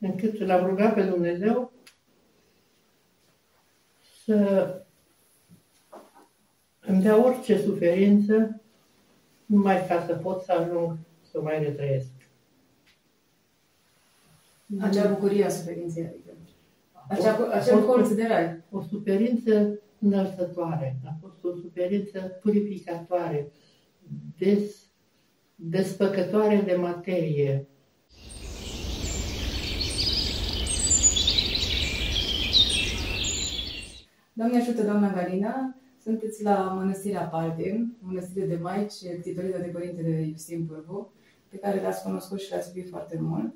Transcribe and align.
încât 0.00 0.38
l-am 0.38 0.66
rugat 0.66 0.94
pe 0.94 1.02
Dumnezeu 1.02 1.72
să 4.24 4.80
îmi 6.80 7.02
dea 7.02 7.24
orice 7.24 7.60
suferință 7.60 8.60
numai 9.46 9.86
ca 9.86 10.04
să 10.06 10.14
pot 10.14 10.42
să 10.42 10.52
ajung 10.52 10.98
să 11.30 11.40
mai 11.40 11.62
retrăiesc. 11.62 12.10
Acea 14.80 15.08
bucurie 15.12 15.44
a 15.44 15.48
suferinței, 15.48 16.04
adică. 16.04 16.30
Acea, 17.08 17.48
acel 17.52 17.84
colț 17.84 18.08
de 18.08 18.26
rai. 18.26 18.62
O 18.70 18.82
suferință 18.82 19.80
înălțătoare, 19.98 20.96
a 21.04 21.16
fost 21.20 21.44
o 21.44 21.56
suferință 21.60 22.20
purificatoare, 22.20 23.52
des, 24.38 24.90
despăcătoare 25.54 26.60
de 26.60 26.74
materie. 26.74 27.66
Doamne 34.38 34.56
ajută, 34.56 34.82
doamna 34.82 35.12
Galina, 35.12 35.74
sunteți 36.02 36.42
la 36.42 36.72
Mănăstirea 36.78 37.22
Palde, 37.22 37.86
Mănăstire 37.98 38.46
de 38.46 38.58
Maici, 38.62 38.92
titulată 39.22 39.58
de 39.58 39.70
Părintele 39.72 40.26
Iustin 40.26 40.66
Pârvu, 40.66 41.12
pe 41.48 41.56
care 41.56 41.80
l-ați 41.80 42.02
cunoscut 42.02 42.40
și 42.40 42.50
l-ați 42.50 42.68
iubit 42.74 42.90
foarte 42.90 43.18
mult. 43.20 43.54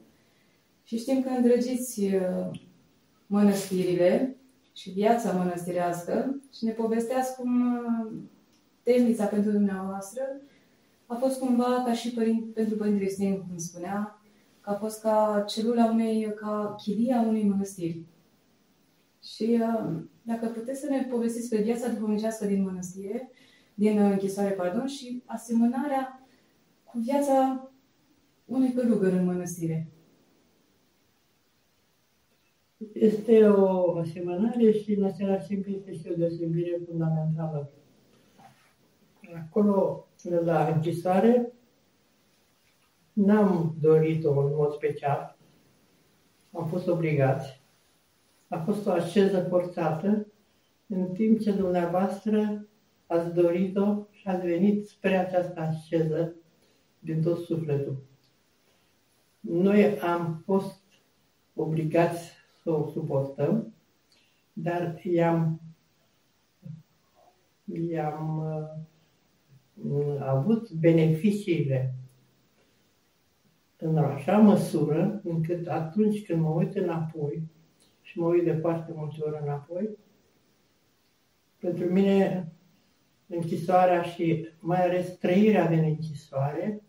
Și 0.84 0.98
știm 0.98 1.22
că 1.22 1.28
îndrăgiți 1.28 2.00
uh, 2.00 2.60
mănăstirile 3.26 4.36
și 4.72 4.90
viața 4.90 5.32
mănăstirească 5.32 6.40
și 6.56 6.64
ne 6.64 6.72
povesteați 6.72 7.36
cum 7.36 7.76
uh, 7.76 8.12
temnița 8.82 9.24
pentru 9.24 9.50
dumneavoastră 9.50 10.22
a 11.06 11.14
fost 11.14 11.38
cumva 11.38 11.82
ca 11.86 11.92
și 11.92 12.14
părin- 12.14 12.52
pentru 12.54 12.76
Părintele 12.76 13.04
Iustin, 13.04 13.44
cum 13.48 13.56
spunea, 13.56 14.20
că 14.60 14.70
a 14.70 14.74
fost 14.74 15.00
ca 15.00 15.44
celula 15.48 15.90
unei, 15.90 16.34
ca 16.34 16.74
chilia 16.82 17.20
unei 17.20 17.44
mănăstiri. 17.44 18.04
Și 19.22 19.60
uh, 19.60 20.02
dacă 20.22 20.46
puteți 20.46 20.80
să 20.80 20.86
ne 20.88 21.06
povestiți 21.10 21.48
pe 21.48 21.62
viața 21.62 21.88
duhovnicească 21.88 22.46
din 22.46 22.62
mănăstire, 22.62 23.30
din 23.74 23.98
închisoare, 23.98 24.50
pardon, 24.50 24.86
și 24.86 25.22
asemănarea 25.26 26.26
cu 26.84 26.98
viața 26.98 27.70
unui 28.44 28.72
călugăr 28.72 29.12
în 29.12 29.24
mănăstire. 29.24 29.88
Este 32.92 33.48
o 33.48 33.96
asemănare 33.98 34.70
și 34.70 34.92
în 34.92 35.04
același 35.04 35.46
timp 35.46 35.66
este 35.66 35.92
și 35.92 36.08
o 36.10 36.14
deosebire 36.16 36.80
fundamentală. 36.88 37.70
Acolo, 39.34 40.08
la 40.44 40.66
închisoare, 40.66 41.52
n-am 43.12 43.76
dorit-o 43.80 44.40
în 44.40 44.54
mod 44.56 44.72
special. 44.72 45.36
Am 46.52 46.66
fost 46.66 46.86
obligați. 46.88 47.59
A 48.52 48.58
fost 48.58 48.86
o 48.86 48.90
așeză 48.90 49.46
forțată, 49.48 50.26
în 50.86 51.12
timp 51.12 51.40
ce 51.40 51.52
dumneavoastră 51.52 52.66
ați 53.06 53.34
dorit-o 53.34 54.06
și 54.10 54.28
ați 54.28 54.46
venit 54.46 54.86
spre 54.86 55.16
această 55.16 55.60
așeză 55.60 56.34
din 56.98 57.22
tot 57.22 57.38
sufletul. 57.38 58.02
Noi 59.40 59.98
am 59.98 60.42
fost 60.44 60.82
obligați 61.54 62.32
să 62.62 62.70
o 62.70 62.88
suportăm, 62.88 63.74
dar 64.52 65.00
i-am, 65.02 65.60
i-am 67.90 68.38
uh, 69.84 70.16
avut 70.20 70.70
beneficiile 70.70 71.94
în 73.76 73.96
așa 73.96 74.38
măsură 74.38 75.20
încât 75.24 75.66
atunci 75.66 76.26
când 76.26 76.40
mă 76.40 76.48
uit 76.48 76.74
înapoi 76.74 77.42
și 78.10 78.18
mă 78.18 78.26
uit 78.26 78.44
de 78.44 78.52
foarte 78.52 78.92
multe 78.94 79.16
ori 79.20 79.38
înapoi, 79.42 79.88
pentru 81.58 81.84
mine 81.84 82.52
închisoarea 83.26 84.02
și 84.02 84.48
mai 84.58 84.84
ales 84.84 85.18
trăirea 85.18 85.68
din 85.68 85.84
închisoare 85.84 86.82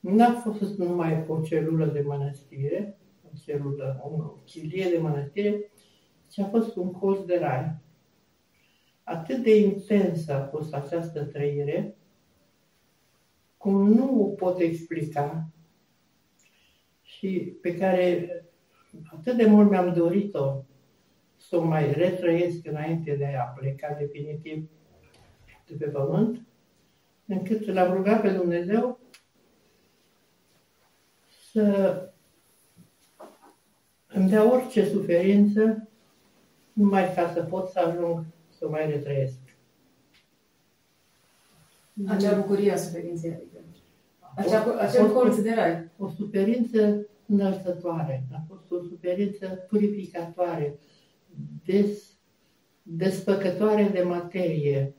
n-a 0.00 0.32
fost 0.32 0.78
numai 0.78 1.24
o 1.28 1.40
celulă 1.40 1.86
de 1.86 2.00
mănăstire, 2.00 2.98
o 3.22 3.36
celulă, 3.44 4.00
o 4.04 4.18
chilie 4.44 4.90
de 4.90 4.98
mănăstire, 4.98 5.70
ci 6.28 6.38
a 6.38 6.44
fost 6.44 6.76
un 6.76 6.92
colț 6.92 7.24
de 7.24 7.38
rai. 7.38 7.76
Atât 9.02 9.42
de 9.42 9.56
intensă 9.56 10.32
a 10.32 10.46
fost 10.46 10.74
această 10.74 11.24
trăire, 11.24 11.96
cum 13.56 13.92
nu 13.92 14.22
o 14.22 14.24
pot 14.24 14.58
explica 14.58 15.48
și 17.02 17.56
pe 17.60 17.76
care 17.76 18.28
atât 19.12 19.36
de 19.36 19.46
mult 19.46 19.70
mi-am 19.70 19.92
dorit-o 19.92 20.64
să 21.36 21.56
o 21.56 21.64
mai 21.64 21.92
retrăiesc 21.92 22.66
înainte 22.66 23.14
de 23.14 23.26
a 23.26 23.42
pleca 23.42 23.96
definitiv 23.98 24.68
de 25.66 25.74
pe 25.74 25.86
pământ, 25.86 26.46
încât 27.26 27.66
l-am 27.66 27.92
rugat 27.92 28.20
pe 28.20 28.30
Dumnezeu 28.30 28.98
să 31.50 32.08
îmi 34.06 34.28
dea 34.28 34.52
orice 34.52 34.88
suferință 34.88 35.88
numai 36.72 37.14
ca 37.14 37.32
să 37.32 37.42
pot 37.42 37.68
să 37.68 37.80
ajung 37.80 38.24
să 38.48 38.68
mai 38.68 38.90
retrăiesc. 38.90 39.38
Acea 42.06 42.36
bucurie 42.40 42.72
a 42.72 42.76
suferinței, 42.76 43.30
adică. 43.30 43.58
Acea, 44.36 44.76
acel 44.78 45.12
colț 45.12 45.36
de 45.36 45.54
rai. 45.54 45.90
O 45.98 46.08
suferință 46.08 47.06
înălțătoare, 47.26 48.26
a 48.32 48.44
fost 48.48 48.70
o 48.70 48.82
suferință 48.82 49.46
purificatoare, 49.46 50.78
des, 51.64 52.18
despăcătoare 52.82 53.88
de 53.92 54.02
materie, 54.02 54.94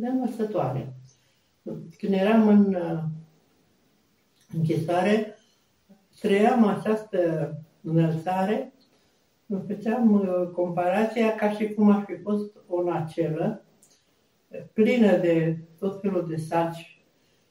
înălțătoare. 0.00 0.94
Când 1.98 2.12
eram 2.12 2.48
în 2.48 2.74
uh, 2.74 3.02
închisoare, 4.52 5.36
trăiam 6.20 6.64
această 6.64 7.52
înălțare, 7.80 8.72
îmi 9.46 9.64
făceam 9.66 10.12
uh, 10.12 10.48
comparația 10.52 11.34
ca 11.34 11.50
și 11.50 11.74
cum 11.74 11.90
ar 11.90 12.04
fi 12.06 12.22
fost 12.22 12.56
o 12.66 12.82
nacelă 12.82 13.62
plină 14.72 15.16
de 15.16 15.58
tot 15.78 16.00
felul 16.00 16.26
de 16.28 16.36
saci, 16.36 17.04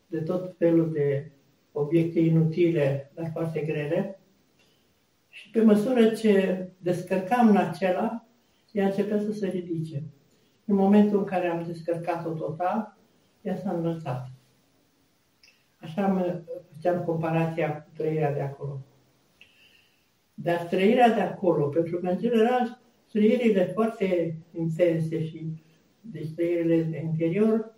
de 0.08 0.19
tot 0.19 0.56
felul 0.58 0.91
de 0.91 1.31
obiecte 1.80 2.20
inutile, 2.20 3.12
dar 3.16 3.30
foarte 3.34 3.60
grele. 3.60 4.20
Și 5.30 5.50
pe 5.50 5.62
măsură 5.62 6.10
ce 6.10 6.66
descărcam 6.78 7.52
nacela, 7.52 8.26
ea 8.72 8.86
începea 8.86 9.20
să 9.20 9.32
se 9.32 9.48
ridice. 9.48 10.04
În 10.66 10.76
momentul 10.76 11.18
în 11.18 11.24
care 11.24 11.48
am 11.48 11.64
descărcat-o 11.68 12.30
total, 12.30 12.98
ea 13.42 13.56
s-a 13.56 13.72
înălțat. 13.72 14.32
Așa 15.78 16.34
făceam 16.74 17.04
comparația 17.04 17.82
cu 17.82 17.90
trăirea 17.98 18.34
de 18.34 18.42
acolo. 18.42 18.82
Dar 20.34 20.58
trăirea 20.58 21.09
de 21.09 21.22
acolo, 21.22 21.66
pentru 21.66 22.00
că, 22.00 22.08
în 22.08 22.18
general, 22.18 22.82
trăirile 23.12 23.66
foarte 23.66 24.38
intense 24.54 25.26
și 25.26 25.64
deci 26.02 26.34
trăirile 26.36 26.82
de 26.82 27.02
interior 27.04 27.77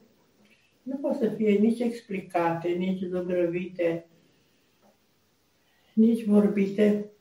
nu 0.89 0.97
pot 0.97 1.15
să 1.15 1.29
fie 1.29 1.51
nici 1.51 1.79
explicate, 1.79 2.69
nici 2.69 3.03
zugrăvite, 3.03 4.07
nici 5.93 6.25
vorbite, 6.25 7.11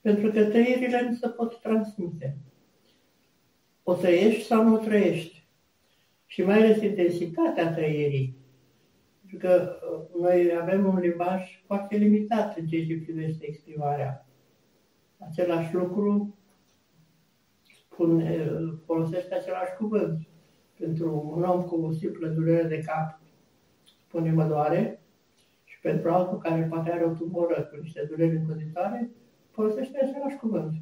pentru 0.00 0.30
că 0.30 0.44
trăirile 0.44 1.02
nu 1.08 1.14
se 1.14 1.28
pot 1.28 1.60
transmite. 1.60 2.36
O 3.82 3.94
trăiești 3.94 4.42
sau 4.42 4.64
nu 4.64 4.78
trăiești. 4.78 5.44
Și 6.26 6.42
mai 6.42 6.56
ales 6.56 6.82
intensitatea 6.82 7.72
trăirii. 7.72 8.36
Pentru 9.20 9.48
că 9.48 9.78
uh, 9.92 10.20
noi 10.20 10.56
avem 10.60 10.86
un 10.86 10.98
limbaj 10.98 11.62
foarte 11.66 11.96
limitat 11.96 12.56
în 12.56 12.66
ceea 12.66 12.86
ce 12.86 13.00
privește 13.04 13.46
exprimarea. 13.46 14.26
Același 15.18 15.74
lucru 15.74 16.38
spune, 17.62 18.48
folosește 18.84 19.34
același 19.34 19.74
cuvânt. 19.78 20.29
Pentru 20.80 21.32
un 21.36 21.42
om 21.42 21.62
cu 21.62 21.74
o 21.74 21.92
simplă 21.92 22.28
durere 22.28 22.68
de 22.68 22.78
cap, 22.78 23.20
spune 23.84 24.32
mă 24.32 24.44
doare, 24.44 25.00
și 25.64 25.80
pentru 25.82 26.10
altul 26.10 26.38
care 26.38 26.62
poate 26.62 26.90
are 26.90 27.04
o 27.04 27.12
tumoră 27.12 27.62
cu 27.62 27.76
niște 27.80 28.06
dureri 28.08 28.36
încăzitoare, 28.36 29.10
folosește 29.50 29.98
același 30.02 30.36
cuvânt. 30.36 30.74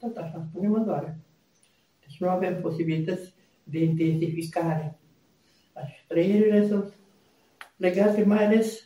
Tot 0.00 0.16
așa, 0.16 0.46
spune 0.50 0.68
mă 0.68 0.78
doare. 0.78 1.18
Deci 2.00 2.20
nu 2.20 2.28
avem 2.28 2.60
posibilități 2.60 3.34
de 3.62 3.82
intensificare. 3.82 4.98
Și 5.86 6.06
trăirile 6.06 6.66
sunt 6.66 6.94
legate 7.76 8.24
mai 8.24 8.44
ales 8.44 8.84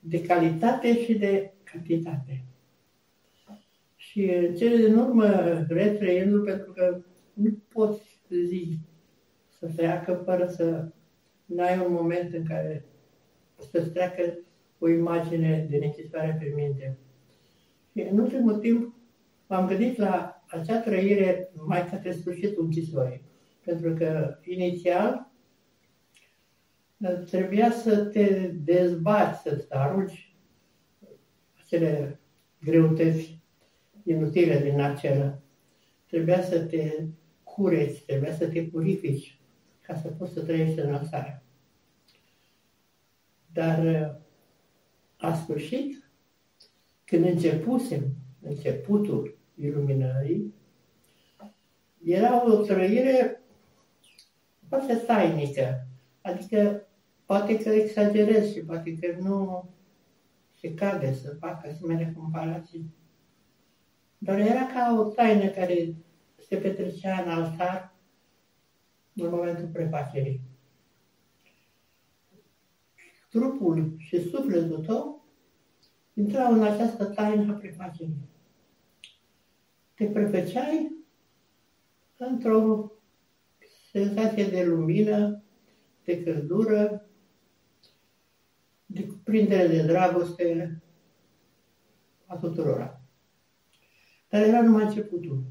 de 0.00 0.22
calitate 0.22 1.04
și 1.04 1.14
de 1.14 1.52
cantitate. 1.64 2.44
Și 3.96 4.24
în 4.24 4.54
cele 4.54 4.76
din 4.76 4.96
urmă, 4.96 5.26
retrăind 5.68 6.44
pentru 6.44 6.72
că 6.72 7.00
nu 7.32 7.50
poți 7.72 8.20
zi 8.46 8.78
să 9.62 9.72
treacă 9.76 10.22
fără 10.24 10.46
să 10.46 10.88
n-ai 11.44 11.78
un 11.86 11.92
moment 11.92 12.34
în 12.34 12.44
care 12.44 12.84
să-ți 13.70 13.90
treacă 13.90 14.38
o 14.78 14.88
imagine 14.88 15.66
din 15.70 15.80
închisoare 15.82 16.36
pe 16.40 16.52
minte. 16.54 16.98
Și 17.92 18.00
în 18.00 18.18
ultimul 18.18 18.58
timp 18.58 18.94
m-am 19.46 19.66
gândit 19.66 19.96
la 19.96 20.42
acea 20.46 20.80
trăire 20.80 21.50
mai 21.66 21.88
către 21.88 22.12
sfârșitul 22.12 22.64
închisorii. 22.64 23.22
Pentru 23.64 23.92
că 23.94 24.38
inițial 24.44 25.30
trebuia 27.30 27.70
să 27.70 28.04
te 28.04 28.50
dezbați, 28.64 29.42
să 29.42 29.56
te 29.56 29.76
arunci 29.76 30.36
acele 31.64 32.20
greutăți 32.64 33.38
inutile 34.04 34.58
din 34.58 34.80
acela. 34.80 35.38
Trebuia 36.06 36.42
să 36.42 36.60
te 36.64 37.04
cureți, 37.42 38.02
trebuia 38.04 38.32
să 38.32 38.48
te 38.48 38.62
purifici 38.62 39.41
ca 39.92 39.98
să 39.98 40.08
poți 40.08 40.32
să 40.32 40.42
trăiești 40.42 40.80
în 40.80 40.90
lăsare. 40.90 41.42
Dar 43.52 44.10
a 45.16 45.34
sfârșit, 45.34 46.10
când 47.04 47.24
începusem 47.24 48.14
începutul 48.40 49.38
iluminării, 49.54 50.54
era 52.04 52.52
o 52.52 52.56
trăire 52.56 53.42
foarte 54.68 54.94
tainică. 54.94 55.86
Adică 56.20 56.86
poate 57.24 57.58
că 57.58 57.68
exagerez 57.68 58.52
și 58.52 58.60
poate 58.60 58.98
că 58.98 59.16
nu 59.20 59.68
se 60.60 60.74
cade 60.74 61.12
să 61.12 61.36
facă 61.40 61.68
asemenea 61.68 62.12
comparații. 62.16 62.94
Dar 64.18 64.38
era 64.38 64.66
ca 64.66 64.96
o 64.98 65.04
taină 65.04 65.46
care 65.46 65.94
se 66.48 66.56
petrecea 66.56 67.22
în 67.22 67.30
altar 67.30 67.91
în 69.14 69.30
momentul 69.30 69.68
prefacerii. 69.72 70.40
Trupul 73.30 73.94
și 73.98 74.28
sufletul 74.28 74.84
tău 74.86 75.24
intrau 76.14 76.52
în 76.52 76.62
această 76.62 77.04
taină 77.04 77.52
a 77.52 77.56
prefacerii. 77.56 78.28
Te 79.94 80.04
prefăceai 80.04 80.92
într-o 82.16 82.92
senzație 83.90 84.46
de 84.46 84.64
lumină, 84.64 85.42
de 86.04 86.22
căldură, 86.22 87.06
de 88.86 89.06
cuprindere 89.06 89.66
de 89.66 89.82
dragoste 89.82 90.80
a 92.26 92.36
tuturora. 92.36 93.00
Dar 94.28 94.42
era 94.42 94.62
numai 94.62 94.84
începutul. 94.84 95.42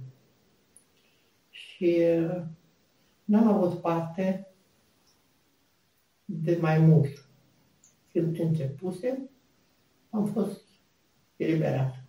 Și 1.49 1.99
uh, 1.99 2.43
n-am 3.31 3.47
avut 3.47 3.81
parte 3.81 4.47
de 6.25 6.57
mai 6.61 6.79
mult. 6.79 7.25
Când 8.11 8.39
începuse, 8.39 9.29
am 10.09 10.25
fost 10.25 10.61
eliberat. 11.35 12.03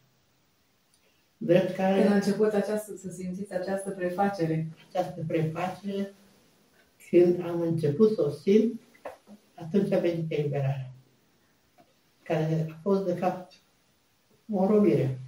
Drept 1.37 1.75
care... 1.75 2.01
Când 2.01 2.13
a 2.13 2.15
început 2.15 2.53
această, 2.53 2.97
să 2.97 3.11
simțiți 3.11 3.55
această 3.55 3.91
prefacere. 3.91 4.69
Această 4.89 5.25
prefacere, 5.27 6.15
când 7.11 7.41
am 7.41 7.61
început 7.61 8.15
să 8.15 8.23
o 8.23 8.31
simt, 8.31 8.81
atunci 9.55 9.93
a 9.93 9.99
venit 9.99 10.31
eliberarea. 10.31 10.93
Care 12.23 12.67
a 12.71 12.79
fost, 12.83 13.05
de 13.05 13.15
fapt, 13.15 13.53
o 14.53 14.67
robire. 14.67 15.21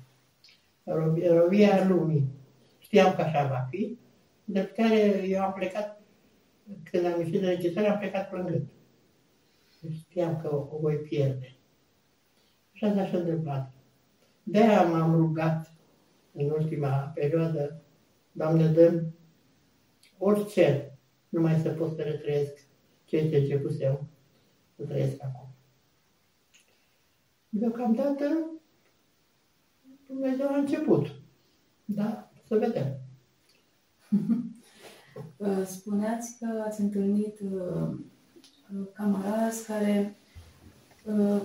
Robia 1.28 1.86
lumii. 1.88 2.28
Știam 2.78 3.14
că 3.14 3.20
așa 3.20 3.46
va 3.46 3.66
fi, 3.70 3.98
de 4.44 4.66
care 4.66 5.28
eu 5.28 5.42
am 5.42 5.52
plecat, 5.52 6.02
când 6.90 7.04
am 7.04 7.20
ieșit 7.20 7.40
de 7.40 7.50
închisoare, 7.50 7.88
am 7.88 7.98
plecat 7.98 8.28
plângând. 8.28 8.68
Știam 9.92 10.40
că 10.40 10.54
o, 10.54 10.68
o 10.70 10.78
voi 10.80 10.96
pierde. 10.96 11.56
Și 12.72 12.84
asta 12.84 13.06
s-a 13.06 13.16
întâmplat. 13.16 13.72
De-aia 14.42 14.82
m-am 14.82 15.16
rugat 15.16 15.72
în 16.32 16.50
ultima 16.50 17.12
perioadă, 17.14 17.84
Doamne, 18.36 18.66
dăm 18.66 19.14
orice, 20.18 20.98
numai 21.28 21.58
să 21.58 21.70
pot 21.70 21.94
să 21.94 22.02
retrăiesc 22.02 22.66
ceea 23.04 23.28
ce 23.28 23.36
începusem 23.36 24.08
să 24.76 24.84
trăiesc 24.84 25.22
acum. 25.22 25.48
Deocamdată 27.48 28.24
Dumnezeu 30.06 30.48
a 30.48 30.56
început. 30.56 31.06
Da? 31.84 32.32
Să 32.44 32.58
vedem. 32.58 33.03
Spuneați 35.66 36.36
că 36.38 36.62
ați 36.66 36.80
întâlnit 36.80 37.40
uh, 37.40 37.88
camarazi 38.92 39.66
care 39.66 40.16
uh, 41.04 41.42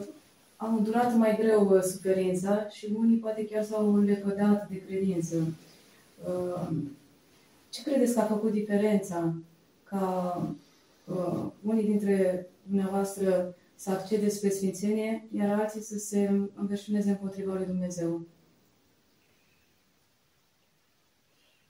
au 0.58 0.78
îndurat 0.78 1.16
mai 1.16 1.38
greu 1.40 1.70
uh, 1.70 1.82
suferința 1.82 2.68
și 2.68 2.94
unii 2.98 3.18
poate 3.18 3.46
chiar 3.46 3.64
s-au 3.64 3.98
lepădat 3.98 4.70
de 4.70 4.86
credință. 4.86 5.36
Uh, 6.28 6.70
ce 7.70 7.84
credeți 7.84 8.14
că 8.14 8.20
a 8.20 8.24
făcut 8.24 8.52
diferența 8.52 9.34
ca 9.84 10.42
uh, 11.06 11.46
unii 11.64 11.84
dintre 11.84 12.48
dumneavoastră 12.64 13.56
să 13.76 13.90
accede 13.92 14.30
spre 14.30 14.50
Sfințenie, 14.50 15.28
iar 15.36 15.60
alții 15.60 15.82
să 15.82 15.98
se 15.98 16.32
înverșuneze 16.56 17.10
împotriva 17.10 17.54
lui 17.54 17.66
Dumnezeu? 17.66 18.22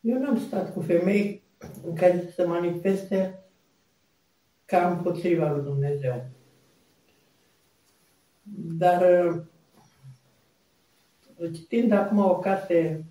Eu 0.01 0.19
n-am 0.19 0.37
stat 0.37 0.73
cu 0.73 0.81
femei 0.81 1.43
în 1.85 1.95
care 1.95 2.19
să 2.19 2.31
se 2.31 2.43
manifeste 2.43 3.43
ca 4.65 4.91
împotriva 4.91 5.51
lui 5.51 5.63
Dumnezeu. 5.63 6.29
Dar 8.77 9.25
uh, 11.37 11.53
citind 11.53 11.91
acum 11.91 12.17
o 12.17 12.39
carte 12.39 13.05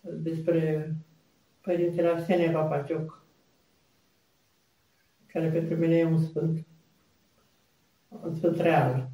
despre 0.00 0.94
Părintele 1.60 2.08
Arsenie 2.08 2.50
Papacioc, 2.50 3.24
care 5.26 5.50
pentru 5.50 5.76
mine 5.76 5.96
e 5.96 6.04
un 6.04 6.18
sfânt, 6.18 6.66
un 8.08 8.34
sfânt 8.34 8.56
real. 8.56 9.10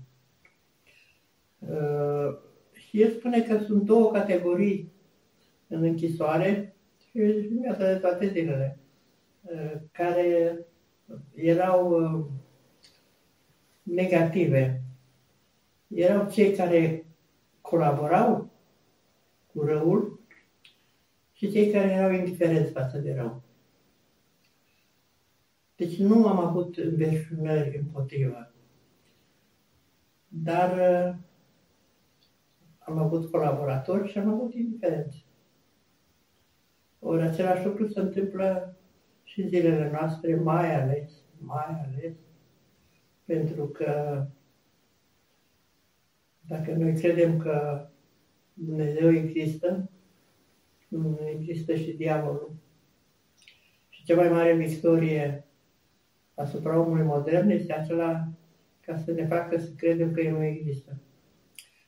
Uh, 1.59 2.39
și 2.73 3.03
el 3.03 3.11
spune 3.11 3.43
că 3.43 3.59
sunt 3.59 3.83
două 3.83 4.11
categorii 4.11 4.93
în 5.69 5.83
închisoare 5.83 6.76
și 7.17 7.49
viața 7.61 7.93
de 7.93 7.99
toate 7.99 8.29
zilele, 8.29 8.79
uh, 9.43 9.73
care 9.93 10.59
erau 11.35 12.31
negative 13.83 14.83
erau 15.89 16.31
cei 16.31 16.55
care 16.55 17.07
colaborau 17.61 18.51
cu 19.53 19.63
răul 19.63 20.21
și 21.33 21.51
cei 21.51 21.71
care 21.71 21.91
erau 21.91 22.13
indiferenți 22.13 22.73
față 22.73 22.99
de 22.99 23.15
rău. 23.15 23.43
Deci 25.77 25.99
nu 25.99 26.27
am 26.27 26.39
avut 26.39 26.77
înverșunări 26.77 27.77
împotriva. 27.77 28.53
Dar 30.29 30.73
uh, 30.73 31.15
am 32.79 32.99
avut 32.99 33.31
colaboratori 33.31 34.11
și 34.11 34.19
am 34.19 34.29
avut 34.29 34.55
indiferenți. 34.55 35.26
Ori 37.09 37.23
același 37.23 37.65
lucru 37.65 37.87
se 37.89 38.01
întâmplă 38.01 38.77
și 39.23 39.41
în 39.41 39.49
zilele 39.49 39.91
noastre, 39.91 40.35
mai 40.35 40.75
ales, 40.75 41.11
mai 41.39 41.67
ales, 41.85 42.15
pentru 43.25 43.67
că 43.67 44.23
dacă 46.41 46.75
noi 46.75 46.95
credem 46.95 47.39
că 47.39 47.87
Dumnezeu 48.53 49.13
există, 49.13 49.91
există 51.31 51.75
și 51.75 51.93
diavolul. 51.93 52.55
Și 53.89 54.05
cea 54.05 54.17
mai 54.17 54.29
mare 54.29 54.55
victorie 54.55 55.45
asupra 56.35 56.79
omului 56.79 57.05
modern 57.05 57.51
este 57.51 57.73
acela 57.73 58.29
ca 58.81 58.97
să 58.97 59.13
ne 59.13 59.27
facă 59.27 59.59
să 59.59 59.71
credem 59.77 60.13
că 60.13 60.21
El 60.21 60.33
nu 60.33 60.45
există. 60.45 60.99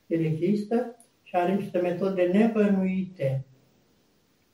El 0.07 0.25
există 0.25 0.95
și 1.23 1.35
are 1.35 1.55
niște 1.55 1.79
metode 1.79 2.23
nebănuite, 2.23 3.45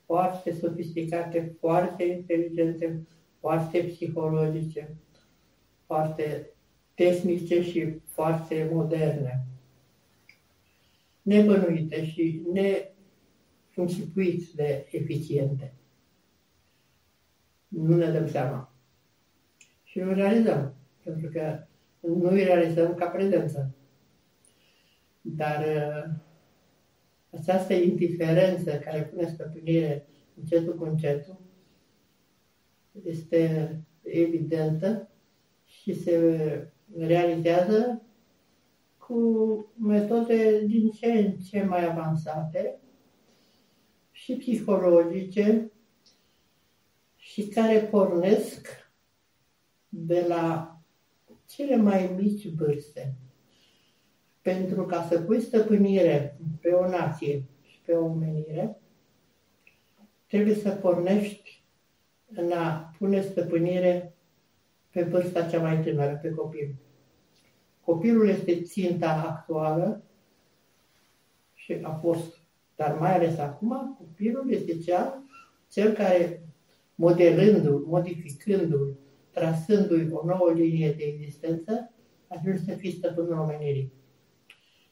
foarte 0.06 0.52
sofisticate, 0.52 1.54
foarte 1.58 2.04
inteligente, 2.04 3.06
foarte 3.40 3.78
psihologice, 3.78 4.96
foarte 5.86 6.50
tehnice 6.94 7.62
și 7.62 8.00
foarte 8.04 8.70
moderne 8.72 9.46
nebănuite 11.26 12.06
și 12.06 12.42
neîncipuit 12.52 14.48
de 14.48 14.86
eficiente. 14.90 15.74
Nu 17.68 17.96
ne 17.96 18.10
dăm 18.10 18.28
seama. 18.28 18.72
Și 19.84 19.98
nu 19.98 20.12
realizăm, 20.12 20.74
pentru 21.02 21.28
că 21.28 21.64
nu 22.00 22.30
îi 22.30 22.44
realizăm 22.44 22.94
ca 22.94 23.06
prezență. 23.06 23.74
Dar 25.20 25.64
uh, 25.64 26.04
această 27.38 27.72
indiferență 27.72 28.78
care 28.78 29.02
pune 29.02 29.28
stăpânire 29.28 30.06
încetul 30.34 30.74
cu 30.74 30.84
încetul 30.84 31.40
este 33.04 33.70
evidentă 34.02 35.10
și 35.64 35.94
se 35.94 36.18
realizează 36.96 38.02
cu 38.98 39.18
metode 39.78 40.64
din 40.66 40.90
ce 40.90 41.06
în 41.06 41.32
ce 41.36 41.62
mai 41.62 41.84
avansate 41.84 42.80
și 44.10 44.34
psihologice 44.34 45.70
și 47.16 47.48
care 47.48 47.80
pornesc 47.80 48.68
de 49.88 50.24
la 50.28 50.76
cele 51.46 51.76
mai 51.76 52.14
mici 52.16 52.48
vârste. 52.54 53.14
Pentru 54.46 54.84
ca 54.84 55.02
să 55.10 55.20
pui 55.20 55.40
stăpânire 55.40 56.38
pe 56.60 56.70
o 56.70 56.88
nație 56.88 57.42
și 57.62 57.80
pe 57.84 57.92
o 57.92 58.04
omenire, 58.04 58.76
trebuie 60.26 60.54
să 60.54 60.70
pornești 60.70 61.62
în 62.34 62.52
a 62.52 62.94
pune 62.98 63.20
stăpânire 63.20 64.14
pe 64.90 65.02
vârsta 65.02 65.42
cea 65.46 65.60
mai 65.60 65.82
tânără, 65.82 66.18
pe 66.22 66.30
copil. 66.30 66.74
Copilul 67.80 68.28
este 68.28 68.62
ținta 68.62 69.10
actuală 69.10 70.02
și 71.54 71.72
a 71.82 71.90
fost, 71.90 72.38
dar 72.76 72.98
mai 72.98 73.14
ales 73.14 73.38
acum, 73.38 73.96
copilul 73.98 74.52
este 74.52 74.78
cel, 74.78 75.22
cel 75.70 75.92
care, 75.92 76.42
modelându-l, 76.94 77.84
modificându-l, 77.86 78.96
trasându-i 79.30 80.08
o 80.10 80.26
nouă 80.26 80.52
linie 80.52 80.92
de 80.92 81.04
existență, 81.04 81.92
ajunge 82.26 82.58
să 82.58 82.74
fie 82.74 82.90
stăpânul 82.90 83.38
omenirii. 83.38 83.95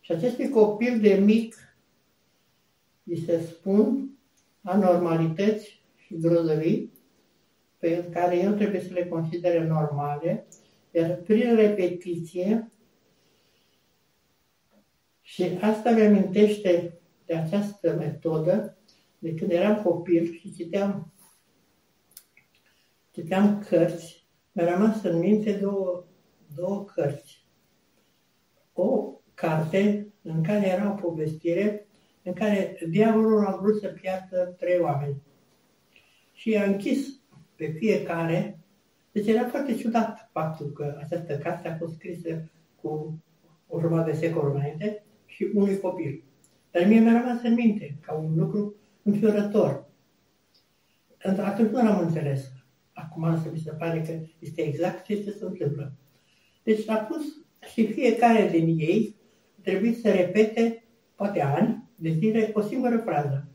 Și 0.05 0.13
acestui 0.13 0.49
copil 0.49 1.01
de 1.01 1.15
mic 1.15 1.77
îi 3.05 3.19
se 3.19 3.41
spun 3.41 4.11
anormalități 4.63 5.83
și 5.97 6.19
grozăvii 6.19 6.93
pe 7.79 8.09
care 8.13 8.39
el 8.39 8.57
trebuie 8.57 8.81
să 8.81 8.93
le 8.93 9.07
considere 9.07 9.67
normale, 9.67 10.47
iar 10.91 11.15
prin 11.15 11.55
repetiție, 11.55 12.73
și 15.21 15.43
asta 15.61 15.91
mi 15.91 16.01
amintește 16.01 16.99
de 17.27 17.35
această 17.35 17.95
metodă, 17.95 18.79
de 19.19 19.35
când 19.35 19.51
eram 19.51 19.83
copil 19.83 20.33
și 20.33 20.53
citeam, 20.53 21.13
citeam 23.11 23.65
cărți, 23.69 24.27
mi-a 24.53 24.73
rămas 24.73 25.03
în 25.03 25.19
minte 25.19 25.53
două, 25.53 26.05
două 26.55 26.85
cărți. 26.85 27.44
O 29.35 29.47
carte 29.47 30.07
în 30.23 30.43
care 30.43 30.69
era 30.69 30.91
o 30.91 31.09
povestire 31.09 31.87
în 32.23 32.33
care 32.33 32.79
diavolul 32.91 33.47
a 33.47 33.59
vrut 33.61 33.81
să 33.81 33.89
piardă 33.89 34.55
trei 34.59 34.79
oameni. 34.79 35.23
Și 36.33 36.51
i-a 36.51 36.65
închis 36.65 37.21
pe 37.57 37.67
fiecare. 37.67 38.59
Deci 39.13 39.27
era 39.27 39.49
foarte 39.49 39.75
ciudat 39.75 40.29
faptul 40.33 40.67
că 40.73 40.97
această 41.01 41.39
carte 41.39 41.69
a 41.69 41.77
fost 41.77 41.95
scrisă 41.95 42.51
cu 42.81 43.23
o 43.69 43.81
jumătate 43.81 44.11
de 44.11 44.17
secol 44.17 44.51
înainte 44.55 45.05
și 45.27 45.51
unui 45.55 45.79
copil. 45.79 46.25
Dar 46.71 46.87
mie 46.87 47.01
mi-a 47.01 47.21
rămas 47.21 47.43
în 47.43 47.55
minte 47.55 47.97
ca 48.01 48.15
un 48.15 48.35
lucru 48.37 48.75
înfiorător. 49.03 49.87
Atunci 51.37 51.71
nu 51.71 51.83
l-am 51.83 51.99
înțeles. 51.99 52.53
Acum 52.93 53.23
însă 53.23 53.49
mi 53.53 53.59
se 53.59 53.71
pare 53.71 54.03
că 54.03 54.19
este 54.39 54.63
exact 54.63 55.05
ce 55.05 55.23
se 55.23 55.45
întâmplă. 55.45 55.93
Deci 56.63 56.89
a 56.89 56.97
pus 56.97 57.23
și 57.73 57.93
fiecare 57.93 58.49
din 58.49 58.67
ei 58.79 59.14
trebuie 59.65 59.95
să 59.95 60.11
repete, 60.11 60.85
poate 61.15 61.43
ani, 61.43 61.89
de 61.95 62.11
zile, 62.11 62.51
o 62.55 62.61
singură 62.61 62.99
frază. 62.99 63.49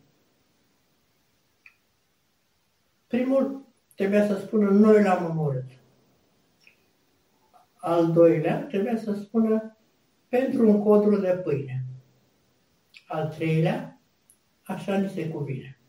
Primul 3.07 3.65
trebuia 3.95 4.27
să 4.27 4.37
spună 4.37 4.69
noi 4.69 5.03
l-am 5.03 5.25
omorât. 5.29 5.65
Al 7.75 8.11
doilea 8.11 8.65
trebuia 8.65 8.97
să 8.97 9.13
spună 9.13 9.77
pentru 10.27 10.69
un 10.69 10.83
codru 10.83 11.19
de 11.19 11.41
pâine. 11.43 11.85
Al 13.07 13.27
treilea, 13.27 14.01
așa 14.63 14.97
ni 14.97 15.09
se 15.09 15.29
cuvine. 15.29 15.79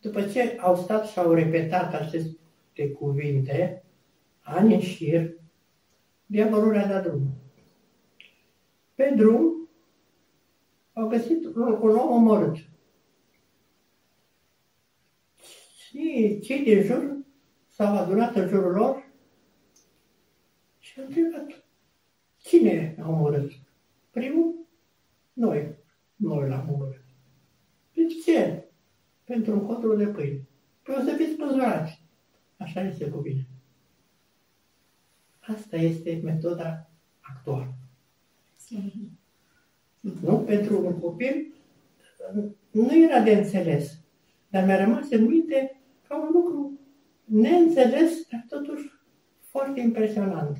După 0.00 0.22
ce 0.22 0.56
au 0.60 0.76
stat 0.76 1.06
și 1.06 1.18
au 1.18 1.32
repetat 1.32 1.94
aceste 1.94 2.90
cuvinte, 2.98 3.84
ani 4.40 4.74
în 4.74 4.80
șir, 4.80 5.34
diavolul 6.26 6.78
a 6.78 6.86
dat 6.86 7.02
drumul. 7.02 7.32
Pe 9.00 9.14
drum 9.16 9.68
au 10.92 11.08
găsit 11.08 11.44
un, 11.44 11.62
un 11.62 11.96
om 11.96 12.10
omorât. 12.10 12.56
Și 15.78 16.38
cei 16.42 16.62
din 16.62 16.82
jur 16.82 17.16
s-au 17.68 17.96
adunat 17.96 18.34
în 18.36 18.48
jurul 18.48 18.72
lor 18.72 19.10
și 20.78 21.00
au 21.00 21.06
întrebat, 21.06 21.64
cine 22.36 22.96
a 23.02 23.08
omorât? 23.08 23.52
Primul? 24.10 24.66
Noi. 25.32 25.74
Noi 26.16 26.48
l-am 26.48 26.72
omorât. 26.72 27.04
De 27.94 28.06
ce? 28.24 28.64
Pentru 29.24 29.52
un 29.52 29.66
codru 29.66 29.96
de 29.96 30.06
pâine. 30.06 30.46
Păi 30.82 30.94
o 30.98 31.02
să 31.02 31.14
fiți 31.16 31.36
păzurați. 31.36 32.02
Așa 32.56 32.80
este 32.80 33.10
cuvine. 33.10 33.46
Asta 35.40 35.76
este 35.76 36.20
metoda 36.22 36.90
actuală. 37.20 37.74
Nu? 40.00 40.38
Pentru 40.38 40.86
un 40.86 40.98
copil 40.98 41.54
nu 42.70 43.02
era 43.02 43.20
de 43.20 43.30
înțeles. 43.30 43.98
Dar 44.48 44.64
mi-a 44.64 44.84
rămas 44.84 45.10
în 45.10 45.24
minte 45.24 45.80
ca 46.08 46.16
un 46.16 46.28
lucru 46.32 46.78
neînțeles, 47.24 48.26
dar 48.30 48.44
totuși 48.48 48.92
foarte 49.40 49.80
impresionant. 49.80 50.56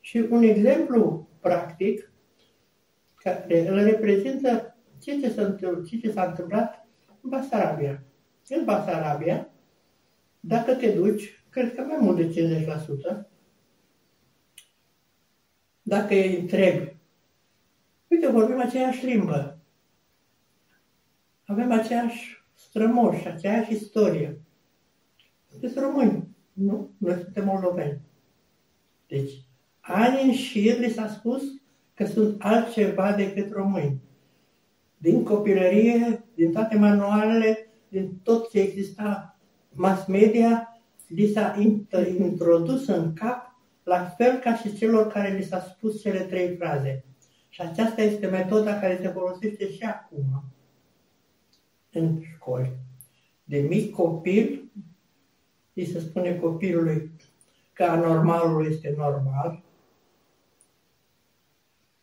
Și 0.00 0.26
un 0.30 0.42
exemplu 0.42 1.28
practic 1.40 2.12
care 3.14 3.68
îl 3.68 3.82
reprezintă 3.82 4.76
ce, 5.02 5.20
ce, 5.20 5.30
s-a 5.30 5.42
întâmplat, 5.42 5.84
ce, 5.84 5.98
ce 5.98 6.10
s-a 6.10 6.24
întâmplat 6.24 6.86
în 7.20 7.30
Basarabia. 7.30 8.02
În 8.48 8.64
Basarabia, 8.64 9.50
dacă 10.40 10.74
te 10.74 10.92
duci, 10.92 11.44
cred 11.50 11.74
că 11.74 11.80
mai 11.80 11.98
mult 12.00 12.16
de 12.16 12.66
50%, 13.22 13.26
dacă 15.82 16.14
îi 16.14 16.36
întrebi 16.40 16.95
Uite, 18.08 18.26
vorbim 18.26 18.60
aceeași 18.60 19.06
limbă. 19.06 19.58
Avem 21.46 21.72
aceeași 21.72 22.44
strămoși, 22.54 23.28
aceeași 23.28 23.72
istorie. 23.72 24.40
Sunteți 25.50 25.78
români, 25.78 26.28
nu? 26.52 26.90
Noi 26.98 27.14
suntem 27.14 27.44
moldoveni. 27.44 28.00
Deci, 29.06 29.32
ani 29.80 30.22
în 30.22 30.32
șir 30.32 30.78
li 30.78 30.90
s-a 30.90 31.08
spus 31.08 31.42
că 31.94 32.04
sunt 32.04 32.36
altceva 32.38 33.12
decât 33.12 33.52
români. 33.52 34.00
Din 34.98 35.24
copilărie, 35.24 36.24
din 36.34 36.52
toate 36.52 36.76
manualele, 36.76 37.68
din 37.88 38.18
tot 38.22 38.50
ce 38.50 38.60
exista 38.60 39.38
mass 39.72 40.06
media, 40.06 40.80
li 41.06 41.28
s-a 41.28 41.56
introdus 42.18 42.86
în 42.86 43.12
cap, 43.12 43.54
la 43.82 44.04
fel 44.04 44.38
ca 44.38 44.56
și 44.56 44.76
celor 44.76 45.06
care 45.06 45.34
li 45.36 45.44
s-a 45.44 45.60
spus 45.60 46.00
cele 46.00 46.20
trei 46.20 46.56
fraze. 46.56 47.04
Și 47.56 47.62
aceasta 47.62 48.02
este 48.02 48.26
metoda 48.26 48.78
care 48.78 48.98
se 49.00 49.08
folosește 49.08 49.70
și 49.70 49.82
acum 49.82 50.44
în 51.92 52.22
școli. 52.22 52.76
De 53.44 53.58
mic 53.58 53.94
copil, 53.94 54.70
îi 55.74 55.86
se 55.86 56.00
spune 56.00 56.36
copilului 56.36 57.10
că 57.72 57.84
anormalul 57.84 58.66
este 58.66 58.94
normal, 58.96 59.62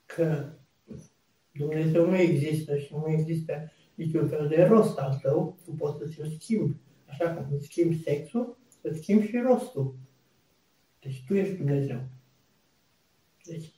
că 0.06 0.50
Dumnezeu 1.52 2.10
nu 2.10 2.18
există 2.18 2.78
și 2.78 2.94
nu 2.94 3.12
există 3.12 3.72
niciun 3.96 4.28
fel 4.28 4.48
de 4.48 4.64
rost 4.64 4.98
al 4.98 5.20
tău, 5.22 5.58
tu 5.66 5.72
poți 5.72 5.98
să 5.98 6.08
ți-l 6.08 6.38
schimbi. 6.40 6.76
Așa 7.06 7.34
cum 7.34 7.54
îți 7.56 7.66
schimbi 7.66 8.02
sexul, 8.02 8.58
îți 8.82 9.00
schimbi 9.00 9.28
și 9.28 9.38
rostul. 9.38 9.96
Deci 11.00 11.24
tu 11.28 11.34
ești 11.34 11.56
Dumnezeu. 11.56 12.00
Deci 13.44 13.74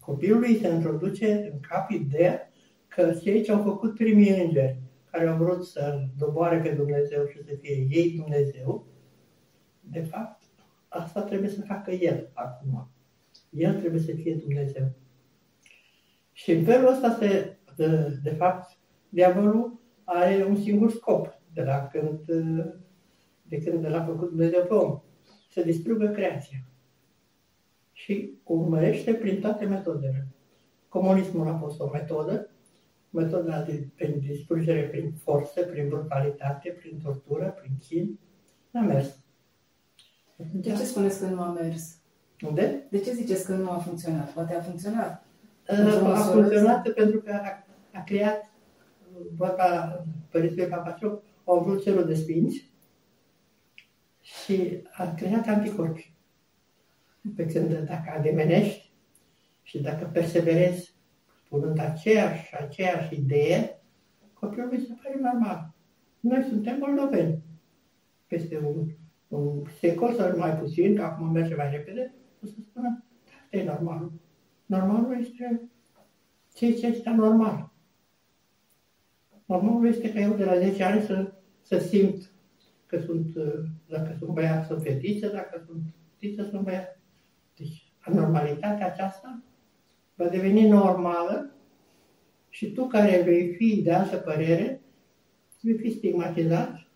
copilului 0.00 0.58
se 0.58 0.68
introduce 0.68 1.50
în 1.52 1.60
cap 1.60 1.90
ideea 1.90 2.50
că 2.88 3.12
cei 3.22 3.42
ce 3.42 3.52
au 3.52 3.62
făcut 3.62 3.94
primii 3.94 4.42
îngeri, 4.42 4.80
care 5.10 5.28
au 5.28 5.36
vrut 5.36 5.66
să 5.66 6.04
doboare 6.18 6.60
pe 6.60 6.74
Dumnezeu 6.74 7.26
și 7.26 7.42
să 7.42 7.54
fie 7.60 7.86
ei 7.90 8.10
Dumnezeu, 8.10 8.86
de 9.80 10.00
fapt, 10.00 10.42
asta 10.88 11.22
trebuie 11.22 11.48
să 11.48 11.62
facă 11.62 11.90
el 11.90 12.30
acum. 12.32 12.88
El 13.50 13.74
trebuie 13.78 14.00
să 14.00 14.12
fie 14.12 14.34
Dumnezeu. 14.34 14.92
Și 16.32 16.52
în 16.52 16.64
felul 16.64 16.92
ăsta, 16.92 17.16
se, 17.20 17.56
de, 17.76 18.18
de 18.22 18.30
fapt, 18.30 18.78
diavolul 19.08 19.80
are 20.04 20.44
un 20.48 20.56
singur 20.56 20.90
scop 20.90 21.40
de 21.52 21.62
la 21.62 21.86
când, 21.86 22.24
de 23.42 23.58
când 23.58 23.86
l-a 23.86 24.04
făcut 24.04 24.28
Dumnezeu 24.28 24.64
pe 24.64 24.74
om. 24.74 25.00
Să 25.50 25.62
distrugă 25.62 26.06
creația 26.06 26.64
și 28.04 28.32
urmărește 28.44 29.14
prin 29.14 29.40
toate 29.40 29.64
metodele. 29.64 30.26
Comunismul 30.88 31.48
a 31.48 31.58
fost 31.58 31.80
o 31.80 31.90
metodă, 31.92 32.48
metoda 33.10 33.62
de 33.62 33.88
prin 33.94 34.18
distrugere 34.18 34.82
prin 34.82 35.12
forță, 35.12 35.62
prin 35.62 35.88
brutalitate, 35.88 36.68
prin 36.70 37.00
tortură, 37.02 37.56
prin 37.60 37.72
chin, 37.80 38.18
n-a 38.70 38.80
mers. 38.80 39.16
De 40.36 40.72
ce 40.72 40.84
spuneți 40.84 41.20
că 41.20 41.26
nu 41.26 41.40
a 41.40 41.52
mers? 41.52 41.96
Unde? 42.46 42.86
De 42.90 43.00
ce 43.00 43.12
ziceți 43.12 43.46
că 43.46 43.54
nu 43.54 43.70
a 43.70 43.78
funcționat? 43.78 44.30
Poate 44.30 44.54
a 44.54 44.60
funcționat. 44.60 45.24
A 46.02 46.14
funcționat 46.14 46.88
pentru 46.88 47.20
că 47.20 47.32
a, 47.32 47.64
a 47.98 48.02
creat 48.04 48.50
vorba 49.36 50.02
Părintelui 50.30 50.70
Papaciu, 50.70 51.22
au 51.44 51.62
vrut 51.62 51.82
celul 51.82 52.06
de 52.06 52.14
sfinți 52.14 52.70
și 54.20 54.82
a 54.92 55.14
creat 55.14 55.46
anticorpi. 55.46 56.12
Pe 57.36 57.46
când 57.46 57.78
dacă 57.78 58.14
ademenești 58.16 58.92
și 59.62 59.80
dacă 59.80 60.10
perseverezi 60.12 60.94
spunând 61.44 61.78
aceeași, 61.78 62.56
aceeași 62.56 63.14
idee, 63.14 63.80
copilul 64.32 64.70
mi 64.72 64.78
se 64.78 64.92
pare 65.02 65.18
normal. 65.20 65.74
Noi 66.20 66.42
suntem 66.42 66.78
moldoveni. 66.78 67.42
Peste 68.26 68.58
un, 68.58 68.86
un 69.28 69.64
secol 69.78 70.14
sau 70.14 70.36
mai 70.36 70.56
puțin, 70.56 70.96
că 70.96 71.02
acum 71.02 71.30
merge 71.30 71.54
mai 71.54 71.70
repede, 71.70 72.14
o 72.42 72.46
să 72.46 72.54
spună, 72.60 72.88
da, 72.88 73.32
asta 73.42 73.56
e 73.56 73.64
normal. 73.64 74.10
Normalul 74.66 75.20
este 75.20 75.70
ceea 76.54 76.72
ce 76.72 76.86
este 76.86 77.10
normal. 77.10 77.72
Normalul 79.44 79.86
este 79.86 80.12
că 80.12 80.18
eu 80.18 80.32
de 80.32 80.44
la 80.44 80.58
10 80.58 80.84
ani 80.84 81.02
să, 81.02 81.32
să 81.60 81.78
simt 81.78 82.30
că 82.86 82.98
sunt, 82.98 83.34
dacă 83.88 84.14
sunt 84.18 84.30
băiat, 84.30 84.66
sunt 84.66 84.82
fetiță, 84.82 85.28
dacă 85.28 85.62
sunt 85.66 85.82
fetiță, 86.18 86.42
sunt 86.42 86.62
băiat. 86.62 86.99
Deci, 88.04 88.16
anormalitatea 88.16 88.86
aceasta 88.86 89.42
va 90.14 90.28
deveni 90.28 90.68
normală 90.68 91.50
și 92.48 92.72
tu 92.72 92.86
care 92.86 93.22
vei 93.22 93.54
fi 93.54 93.82
de 93.82 93.92
altă 93.92 94.16
părere, 94.16 94.80
vei 95.60 95.78
fi 95.78 95.90
stigmatizat 95.90 96.86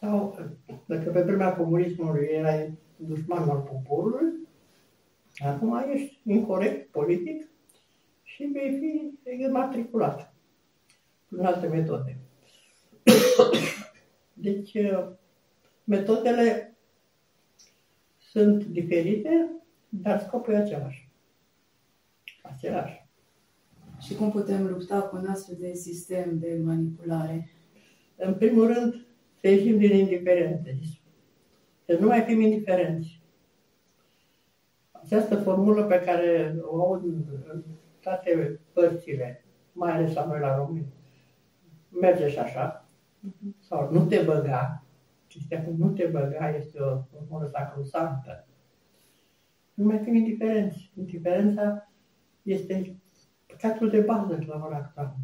sau, 0.00 0.38
dacă 0.86 1.10
pe 1.10 1.22
vremea 1.22 1.56
comunismului 1.56 2.26
erai 2.26 2.78
dușmanul 2.96 3.60
poporului, 3.60 4.48
acum 5.38 5.84
ești 5.92 6.20
incorrect 6.24 6.90
politic 6.90 7.48
și 8.22 8.44
vei 8.44 8.78
fi 8.78 9.48
matriculat 9.50 10.34
prin 11.28 11.44
alte 11.44 11.66
metode. 11.66 12.18
Deci, 14.32 14.76
metodele 15.84 16.69
sunt 18.30 18.64
diferite, 18.64 19.50
dar 19.88 20.20
scopul 20.20 20.54
e 20.54 20.56
același. 20.56 21.08
Același. 22.42 23.08
Și 24.00 24.14
cum 24.14 24.30
putem 24.30 24.66
lupta 24.66 25.00
cu 25.00 25.16
un 25.16 25.26
astfel 25.26 25.56
de 25.60 25.72
sistem 25.72 26.38
de 26.38 26.60
manipulare? 26.64 27.50
În 28.16 28.34
primul 28.34 28.66
rând, 28.72 29.06
să 29.40 29.48
ieșim 29.48 29.78
din 29.78 29.96
indiferență. 29.96 30.70
Să 31.84 31.96
nu 32.00 32.06
mai 32.06 32.20
fim 32.20 32.40
indiferenți. 32.40 33.20
Această 34.90 35.36
formulă 35.36 35.84
pe 35.84 36.00
care 36.00 36.56
o 36.62 36.82
aud 36.82 37.04
în 37.04 37.62
toate 38.00 38.60
părțile, 38.72 39.44
mai 39.72 39.92
ales 39.92 40.14
la 40.14 40.26
noi 40.26 40.40
la 40.40 40.56
români, 40.56 40.92
merge 42.00 42.28
și 42.28 42.38
așa, 42.38 42.88
sau 43.58 43.92
nu 43.92 44.06
te 44.06 44.22
băga, 44.22 44.79
chestia 45.30 45.64
cu 45.64 45.74
nu 45.78 45.88
te 45.88 46.06
băga 46.06 46.56
este 46.56 46.80
o 46.80 47.02
formulă 47.10 47.50
sacrosantă. 47.52 48.46
Nu 49.74 49.84
mai 49.84 49.98
fim 49.98 50.14
indiferenți. 50.14 50.92
Indiferența 50.94 51.90
este 52.42 52.96
păcatul 53.46 53.90
de 53.90 54.00
bază 54.00 54.44
la 54.46 54.62
ora 54.64 54.76
actuală. 54.76 55.16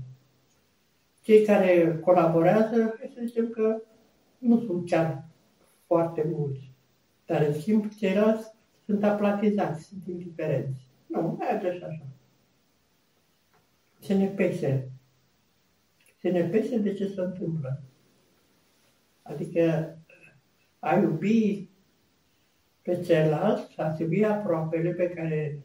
Cei 1.21 1.45
care 1.45 1.99
colaborează, 1.99 2.95
să 3.15 3.21
zicem 3.25 3.49
că 3.49 3.83
nu 4.39 4.61
sunt 4.61 4.89
chiar 4.89 5.25
foarte 5.87 6.33
mulți. 6.33 6.73
Dar, 7.27 7.43
în 7.43 7.53
schimb, 7.53 7.89
ceilalți 7.89 8.55
sunt 8.85 9.05
aplatizați, 9.05 9.85
sunt 9.85 10.07
indiferenți. 10.07 10.89
Nu, 11.07 11.21
merge 11.21 11.73
și 11.73 11.83
așa. 11.83 12.07
Să 14.01 14.15
ne 14.15 14.27
pese. 14.27 14.91
Să 16.21 16.29
ne 16.29 16.43
pese 16.43 16.79
de 16.79 16.93
ce 16.93 17.07
se 17.07 17.21
întâmplă. 17.21 17.81
Adică 19.23 19.96
a 20.79 20.95
iubi 20.95 21.69
pe 22.83 23.01
celălalt, 23.01 23.71
a 23.77 23.97
iubi 23.99 24.25
aproapele 24.25 24.91
pe 24.91 25.09
care 25.09 25.61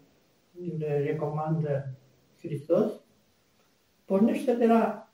le 0.77 1.03
recomandă 1.05 1.93
Hristos, 2.39 2.91
pornește 4.05 4.53
de 4.53 4.65
la 4.65 5.11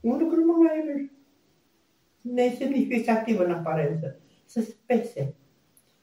un 0.00 0.18
lucru 0.18 0.44
mult 0.44 0.58
mai 0.58 1.10
nesemnificativ 2.20 3.38
în 3.38 3.50
aparență. 3.50 4.20
Să 4.44 4.60
spese. 4.60 5.34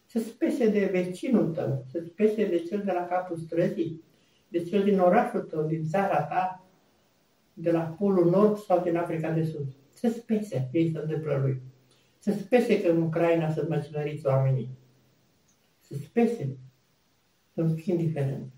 Să 0.06 0.19
spese 0.19 0.69
de 0.69 0.86
vecinul 0.86 1.53
tău, 1.53 1.86
să 1.91 2.03
spese 2.06 2.47
de 2.47 2.58
cel 2.58 2.82
de 2.86 2.91
la 2.91 3.06
capul 3.06 3.38
străzii, 3.38 4.03
de 4.47 4.63
cel 4.63 4.84
din 4.84 4.99
orașul 4.99 5.41
tău, 5.41 5.63
din 5.63 5.84
țara 5.84 6.23
ta, 6.23 6.65
de 7.53 7.71
la 7.71 7.82
Polul 7.82 8.29
Nord 8.29 8.58
sau 8.58 8.82
din 8.82 8.95
Africa 8.95 9.32
de 9.32 9.43
Sud. 9.43 9.65
Să 9.93 10.10
spese 10.10 10.69
ei 10.71 10.91
se 10.91 10.97
întâmplă 10.97 11.38
lui. 11.38 11.62
Să 12.23 12.31
spese 12.31 12.81
că 12.81 12.91
în 12.91 13.01
Ucraina 13.01 13.51
sunt 13.51 13.69
măcinăriți 13.69 14.25
oamenii. 14.25 14.69
Să 15.79 15.93
spese. 15.93 16.57
Să 17.53 17.62
nu 17.62 17.73
fii 17.73 17.93
indiferent. 17.93 18.51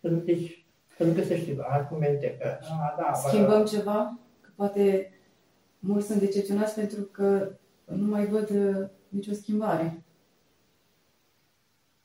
Să 0.00 0.08
nu, 0.08 0.18
deci, 0.18 0.66
să 0.96 1.04
nu 1.04 1.12
găsești 1.12 1.56
argumente 1.60 2.36
că... 2.40 2.46
A, 2.46 2.94
da, 2.98 3.12
Schimbăm 3.12 3.62
bă, 3.62 3.68
ceva? 3.68 4.18
Că 4.40 4.50
poate 4.54 5.12
mulți 5.78 6.06
sunt 6.06 6.20
decepționați 6.20 6.74
pentru 6.74 7.02
că 7.02 7.56
nu 7.84 8.06
mai 8.06 8.26
văd 8.26 8.50
uh, 8.50 8.88
nicio 9.08 9.32
schimbare. 9.32 10.02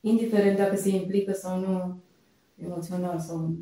Indiferent 0.00 0.56
dacă 0.56 0.76
se 0.76 0.88
implică 0.88 1.32
sau 1.32 1.58
nu 1.58 2.02
emoțional 2.54 3.18
sau... 3.18 3.56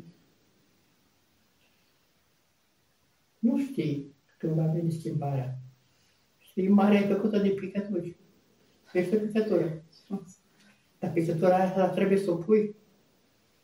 Nu 3.39 3.59
știi 3.59 4.15
când 4.37 4.53
va 4.53 4.65
veni 4.65 4.91
schimbarea. 4.91 5.57
Schimbarea 6.59 6.99
e 6.99 7.13
făcută 7.13 7.37
de 7.37 7.49
picături. 7.49 8.15
Este 8.93 9.15
o 9.15 9.19
picătură. 9.19 9.83
Dar 10.99 11.11
picătura 11.11 11.55
aia 11.55 11.89
trebuie 11.89 12.17
să 12.17 12.31
o 12.31 12.35
pui. 12.35 12.75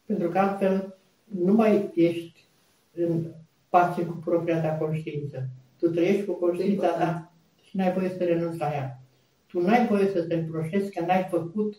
Pentru 0.05 0.29
că 0.29 0.39
altfel 0.39 0.97
nu 1.23 1.53
mai 1.53 1.91
ești 1.95 2.47
în 2.93 3.31
pace 3.69 4.05
cu 4.05 4.13
propria 4.13 4.61
ta 4.61 4.77
conștiință. 4.77 5.49
Tu 5.77 5.89
trăiești 5.89 6.25
cu 6.25 6.33
conștiința 6.33 6.87
ta 6.87 7.33
și 7.63 7.77
n-ai 7.77 7.93
voie 7.93 8.09
să 8.09 8.23
renunți 8.23 8.59
la 8.59 8.73
ea. 8.73 9.03
Tu 9.47 9.61
n-ai 9.61 9.87
voie 9.87 10.07
să 10.07 10.23
te 10.23 10.35
înproșezi 10.35 10.91
că 10.91 11.05
n-ai 11.05 11.27
făcut, 11.29 11.75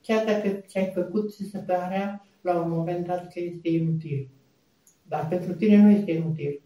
chiar 0.00 0.24
dacă 0.24 0.48
ce-ai 0.48 0.90
făcut 0.94 1.32
ți 1.32 1.44
se 1.44 1.58
părea 1.58 2.26
la 2.40 2.60
un 2.60 2.70
moment 2.70 3.06
dat 3.06 3.32
că 3.32 3.40
este 3.40 3.68
inutil. 3.68 4.28
Dar 5.08 5.28
pentru 5.28 5.54
tine 5.54 5.82
nu 5.82 5.90
este 5.90 6.12
inutil. 6.12 6.62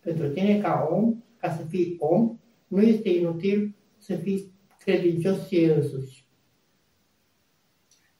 Pentru 0.00 0.28
tine 0.28 0.60
ca 0.60 0.88
om, 0.90 1.22
ca 1.36 1.50
să 1.50 1.62
fii 1.62 1.96
om, 1.98 2.38
nu 2.68 2.82
este 2.82 3.08
inutil 3.08 3.74
să 3.98 4.16
fiți 4.16 4.50
credincios 4.78 5.46
ție 5.46 5.74
însuși. 5.74 6.26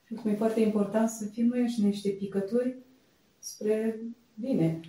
Și 0.07 0.15
cum 0.15 0.31
e 0.31 0.35
foarte 0.35 0.61
important 0.61 1.09
să 1.09 1.27
fim 1.27 1.47
noi 1.47 1.67
și 1.67 1.83
niște 1.83 2.11
picături 2.11 2.77
spre 3.39 4.01
bine. 4.35 4.81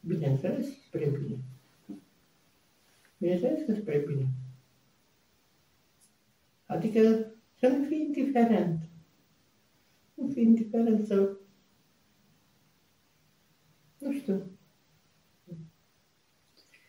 Bineînțeles, 0.00 0.66
spre 0.86 1.08
bine. 1.08 1.38
Bineînțeles 3.18 3.64
că 3.66 3.74
spre 3.74 4.04
bine. 4.06 4.28
Adică 6.66 7.32
să 7.58 7.66
nu 7.66 7.84
fii 7.84 8.00
indiferent. 8.00 8.88
Nu 10.14 10.28
fii 10.28 10.42
indiferent 10.42 11.06
să... 11.06 11.36
Nu 13.98 14.12
știu. 14.12 14.53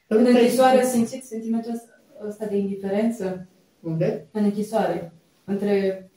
În 0.08 0.26
închisoare 0.26 0.84
simțiți 0.84 1.28
sentimentul 1.28 1.82
ăsta 2.28 2.46
de 2.46 2.58
indiferență? 2.58 3.48
Unde? 3.80 4.28
În 4.32 4.44
închisoare. 4.44 5.14
Între 5.44 6.10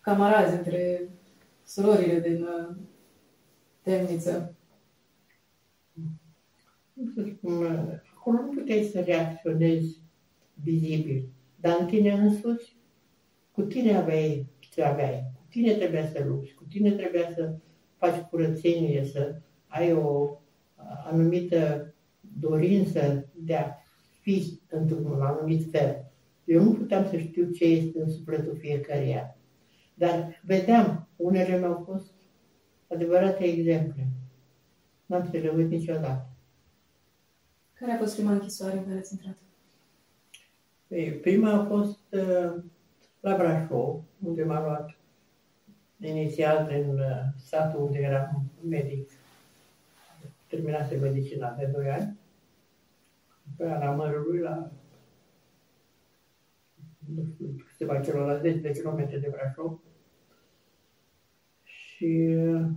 camarazi, 0.00 0.56
între 0.56 1.08
surorile 1.64 2.20
din 2.20 2.42
uh, 2.42 2.76
temniță. 3.82 4.54
Nu 6.92 7.10
să 7.14 7.22
spun, 7.36 7.64
acolo 8.16 8.42
nu 8.42 8.48
puteai 8.48 8.90
să 8.92 9.00
reacționezi 9.00 10.00
vizibil, 10.62 11.28
dar 11.60 11.76
în 11.80 11.86
tine 11.86 12.12
însuți, 12.12 12.76
cu 13.52 13.62
tine 13.62 13.96
aveai 13.96 14.46
ce 14.58 14.82
aveai, 14.82 15.32
cu 15.34 15.46
tine 15.50 15.72
trebuia 15.72 16.06
să 16.06 16.24
lupți, 16.26 16.54
cu 16.54 16.64
tine 16.64 16.90
trebuia 16.90 17.32
să 17.34 17.54
faci 17.96 18.20
curățenie, 18.20 19.04
să 19.04 19.34
ai 19.66 19.92
o 19.92 20.38
anumită 21.10 21.94
dorință 22.40 23.28
de 23.34 23.56
a 23.56 23.70
fi 24.20 24.60
într-un 24.68 25.20
anumit 25.20 25.70
fel. 25.70 26.10
Eu 26.44 26.62
nu 26.62 26.72
puteam 26.72 27.06
să 27.06 27.16
știu 27.16 27.50
ce 27.50 27.64
este 27.64 28.00
în 28.00 28.10
sufletul 28.10 28.56
fiecăruia. 28.56 29.36
Dar 29.94 30.40
vedeam, 30.42 31.08
unele 31.16 31.58
mi-au 31.58 31.82
fost 31.86 32.12
adevărate 32.88 33.44
exemple. 33.44 34.08
N-am 35.06 35.28
să 35.30 35.36
le 35.36 35.48
uit 35.48 35.70
niciodată. 35.70 36.28
Care 37.74 37.92
a 37.92 37.96
fost 37.96 38.14
prima 38.14 38.32
închisoare 38.32 38.76
în 38.76 38.84
care 38.84 38.98
ați 38.98 39.12
intrat? 39.12 39.36
Ei, 40.88 41.12
prima 41.12 41.52
a 41.52 41.64
fost 41.64 42.00
uh, 42.10 42.62
la 43.20 43.36
Brașov, 43.36 44.02
unde 44.22 44.44
m-a 44.44 44.60
luat 44.60 44.96
inițial 46.00 46.66
din 46.66 46.98
uh, 46.98 47.22
satul 47.36 47.82
unde 47.82 47.98
eram 47.98 48.42
medic. 48.68 49.10
Terminase 50.46 50.96
medicina 50.96 51.54
de 51.58 51.70
2 51.74 51.90
ani. 51.90 52.18
Pe 53.56 53.64
la 53.64 53.90
Mărului, 53.90 54.38
la 54.38 54.70
nu 57.14 57.24
știu, 57.24 57.56
câteva 57.66 58.00
kilo, 58.00 58.26
la 58.26 58.38
10 58.38 58.58
de 58.58 58.70
kilometri 58.70 59.20
de 59.20 59.28
Brașov. 59.28 59.80
Și 61.62 62.36
uh, 62.36 62.70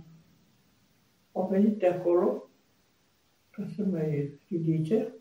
au 1.32 1.48
venit 1.48 1.78
de 1.78 1.86
acolo 1.86 2.48
ca 3.50 3.66
să 3.76 3.84
mai 3.84 4.38
ridice 4.48 5.14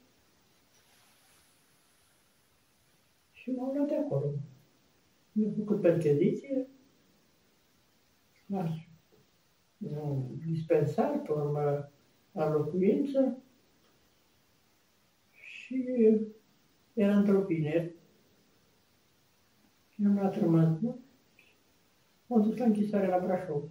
și 3.31 3.51
m-au 3.51 3.73
luat 3.73 3.87
de 3.87 3.95
acolo. 3.95 4.33
Mi-au 5.31 5.53
făcut 5.57 5.81
percheziție, 5.81 6.67
la 9.77 10.01
un 10.01 10.25
dispensar, 10.45 11.21
pe 11.21 11.31
urmă 11.31 11.91
la 12.31 12.49
locuință 12.51 13.37
și 15.69 15.85
era 16.93 17.17
într-o 17.17 17.41
vineri. 17.41 17.93
I-am 19.95 20.13
luat 20.13 20.39
rămas, 20.39 20.79
nu? 20.79 20.99
M-am 22.27 22.41
dus 22.41 22.57
la 22.57 22.65
închisoare 22.65 23.07
la 23.07 23.19
Brașov. 23.19 23.63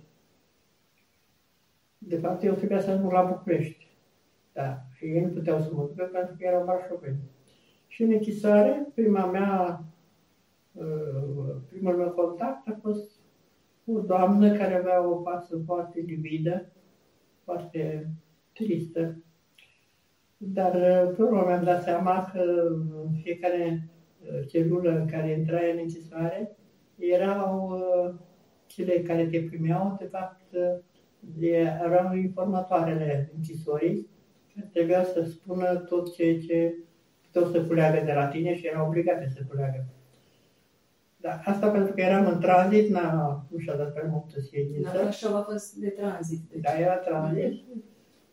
De 1.98 2.16
fapt, 2.16 2.42
eu 2.42 2.54
trebuia 2.54 2.80
să 2.80 2.90
ajung 2.90 3.12
la 3.12 3.22
București. 3.22 3.86
Da. 4.52 4.82
Și 4.94 5.04
ei 5.04 5.20
nu 5.20 5.28
puteau 5.28 5.60
să 5.60 5.70
mă 5.72 5.82
ducă 5.82 6.04
pentru 6.12 6.34
că 6.38 6.44
erau 6.44 6.64
brașoveni. 6.64 7.18
Și 7.86 8.02
în 8.02 8.12
închisoare, 8.12 8.88
prima 8.94 9.26
mea, 9.26 9.84
uh, 10.72 11.56
primul 11.68 11.96
meu 11.96 12.10
contact 12.10 12.68
a 12.68 12.78
fost 12.82 13.10
o 13.86 14.00
doamnă 14.00 14.56
care 14.56 14.74
avea 14.74 15.08
o 15.08 15.22
față 15.22 15.62
foarte 15.64 16.00
lividă, 16.00 16.72
foarte 17.44 18.10
tristă. 18.52 19.16
Dar 20.40 20.74
uh, 20.74 21.14
pe 21.16 21.22
urmă 21.22 21.44
mi-am 21.46 21.64
dat 21.64 21.82
seama 21.82 22.30
că 22.32 22.42
în 23.06 23.18
fiecare 23.22 23.88
uh, 24.20 24.46
celulă 24.48 24.90
în 24.90 25.06
care 25.06 25.30
intrai 25.30 25.72
în 25.72 25.78
închisoare 25.78 26.56
erau 26.98 27.80
cele 28.66 29.02
care 29.02 29.26
te 29.26 29.40
primeau, 29.40 29.96
de 29.98 30.04
fapt, 30.04 30.40
erau 31.82 32.14
informatoarele 32.14 33.30
închisorii, 33.36 34.08
care 34.54 34.68
trebuia 34.72 35.04
să 35.04 35.22
spună 35.22 35.76
tot 35.76 36.14
ceea 36.14 36.38
ce 36.38 36.74
tot 37.30 37.50
să 37.52 37.64
culeagă 37.64 38.04
de 38.04 38.12
la 38.12 38.26
tine 38.26 38.56
și 38.56 38.66
erau 38.66 38.86
obligate 38.86 39.28
să 39.34 39.40
culeagă. 39.48 39.86
Da, 41.16 41.40
asta 41.44 41.70
pentru 41.70 41.94
că 41.94 42.00
eram 42.00 42.26
în 42.26 42.40
tranzit, 42.40 42.88
n-a, 42.90 43.46
nu 43.50 43.58
și-a 43.58 43.76
dat 43.76 43.92
prea 43.92 44.08
multă 44.10 44.40
silință. 44.40 44.90
Dar 44.94 45.06
așa 45.06 45.36
a 45.36 45.42
fost 45.42 45.74
de 45.74 45.88
tranzit. 45.88 46.40
Deci. 46.50 46.60
Da, 46.60 46.78
era 46.78 46.96
tranzit. 46.96 47.64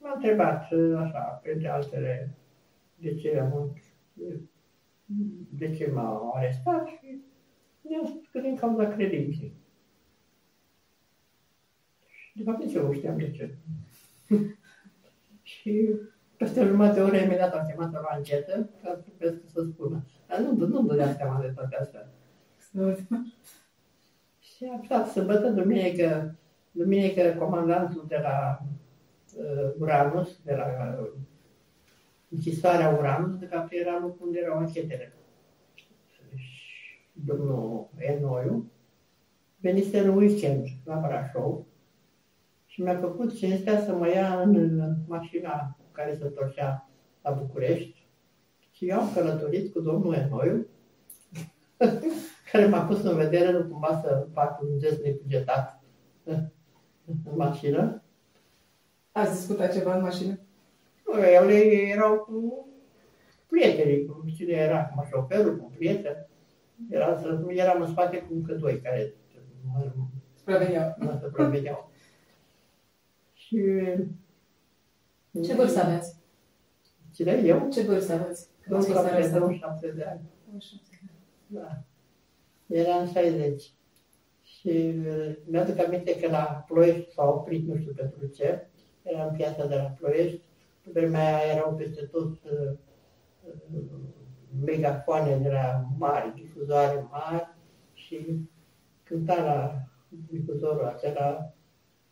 M-a 0.06 0.14
întrebat, 0.14 0.68
așa, 0.98 1.20
printre 1.20 1.68
altele, 1.68 2.36
de 2.96 3.16
ce 3.16 3.40
am 3.40 3.74
de 5.50 5.76
ce 5.76 5.92
m-a 5.92 6.32
arestat 6.34 6.88
și 6.88 7.22
mi-a 7.82 8.00
spus 8.06 8.28
că 8.32 8.40
din 8.40 8.56
cauza 8.56 8.88
credinței. 8.88 9.54
De 12.34 12.44
fapt, 12.44 12.64
nici 12.64 12.74
eu 12.74 12.86
nu 12.86 12.94
știam 12.94 13.18
de 13.18 13.32
ce. 13.32 13.56
și 15.42 15.96
peste 16.38 16.62
o 16.62 16.66
jumătate 16.66 17.00
de 17.00 17.06
oră 17.06 17.18
imediat 17.18 17.54
am 17.54 17.68
chemat 17.68 17.92
la 17.92 18.08
anchetă 18.10 18.70
ca 18.84 19.04
să, 19.18 19.36
să 19.46 19.64
spună. 19.64 20.06
Dar 20.28 20.40
nu, 20.40 20.68
nu 20.68 20.82
dădea 20.82 21.14
seama 21.14 21.42
de 21.42 21.48
toate 21.48 21.76
astea. 21.76 22.10
și 24.56 24.66
am 24.66 24.84
stat 24.84 25.08
sâmbătă, 25.08 25.50
duminică, 25.50 26.36
duminică 26.72 27.36
comandantul 27.40 28.06
de 28.08 28.18
la 28.18 28.60
uh, 28.62 28.85
Uranus, 29.78 30.40
de 30.44 30.56
la 30.56 30.98
uh, 31.02 31.12
închisoarea 32.30 32.90
Uranus, 32.90 33.38
de 33.38 33.46
fapt 33.46 33.72
era 33.72 34.00
locul 34.00 34.28
unde 34.28 34.40
erau 34.40 34.58
anchetele. 34.58 35.14
Și 36.36 37.10
domnul 37.14 37.90
Enoiu 37.98 38.72
venise 39.66 40.00
în 40.00 40.18
weekend 40.18 40.68
la 40.84 40.96
Brașov 40.96 41.66
și 42.66 42.82
mi-a 42.82 42.98
făcut 42.98 43.36
cinstea 43.36 43.80
să 43.80 43.94
mă 43.94 44.10
ia 44.10 44.42
în 44.42 44.80
mașina 45.08 45.76
cu 45.78 45.86
care 45.92 46.16
se 46.16 46.24
întorcea 46.24 46.90
la 47.22 47.32
București 47.32 48.06
și 48.72 48.90
eu 48.90 49.00
am 49.00 49.14
călătorit 49.14 49.74
cu 49.74 49.80
domnul 49.80 50.14
Enoiu, 50.14 50.68
care 52.52 52.66
m-a 52.66 52.86
pus 52.86 53.04
în 53.04 53.16
vedere 53.16 53.52
nu 53.52 53.64
cumva 53.64 54.02
să 54.04 54.28
fac 54.34 54.62
un 54.62 54.80
gest 54.80 55.02
necugetat 55.04 55.82
în 56.24 56.50
mașină. 57.36 58.04
Ați 59.16 59.36
discutat 59.36 59.74
ceva 59.74 59.96
în 59.96 60.02
mașină? 60.02 60.40
Nu, 61.06 61.20
ele 61.20 61.54
erau 61.96 62.18
cu 62.18 62.68
prietenii, 63.48 64.06
cu 64.06 64.24
cine 64.36 64.54
era, 64.54 64.86
cu 64.86 65.08
șoferul, 65.10 65.58
cu 65.58 65.72
prieten. 65.76 66.28
Era, 66.90 67.22
eram 67.50 67.82
în 67.82 67.88
spate 67.92 68.18
cu 68.18 68.34
încă 68.34 68.54
doi 68.54 68.80
care 68.82 69.14
mă, 69.74 69.92
supravegheau. 70.38 70.96
mă 71.00 71.20
supravegheau. 71.24 71.92
Și... 73.44 73.58
Ce 75.44 75.54
vârstă 75.54 75.80
aveți? 75.80 76.16
Cine? 77.14 77.32
Eu? 77.32 77.70
Ce 77.70 77.82
vârstă 77.82 78.14
aveți? 78.14 78.48
27 78.68 79.92
de 79.92 80.04
ani. 80.04 80.22
Da. 81.48 81.84
Era 82.68 82.96
în 82.96 83.08
60. 83.08 83.72
Și 84.44 84.94
uh, 85.08 85.36
mi-aduc 85.46 85.80
aminte 85.80 86.20
că 86.20 86.30
la 86.30 86.66
Ploiești 86.68 87.12
s-a 87.14 87.24
oprit, 87.24 87.68
nu 87.68 87.78
știu 87.78 87.94
pentru 87.96 88.28
ce, 88.28 88.68
era 89.06 89.26
în 89.26 89.36
piața 89.36 89.66
de 89.66 89.76
la 89.76 89.84
Ploiești. 89.84 90.42
Pe 90.84 90.90
vremea 90.94 91.36
aia 91.36 91.54
erau 91.54 91.76
peste 91.76 92.06
tot 92.06 92.44
uh, 92.44 92.78
uh, 93.44 93.84
megafoane 94.64 95.38
de 95.38 95.50
la 95.50 95.86
mari, 95.98 96.34
difuzoare 96.34 97.08
mari 97.12 97.48
și 97.94 98.48
cânta 99.04 99.44
la 99.44 99.86
difuzorul 100.30 100.86
acela 100.86 101.54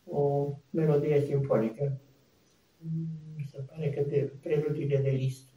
o 0.06 0.52
melodie 0.70 1.22
simfonică. 1.22 1.98
Mi 3.36 3.48
se 3.52 3.60
pare 3.60 3.90
că 3.90 4.02
de 4.02 4.34
preludiile 4.42 4.98
de 4.98 5.10
list. 5.10 5.48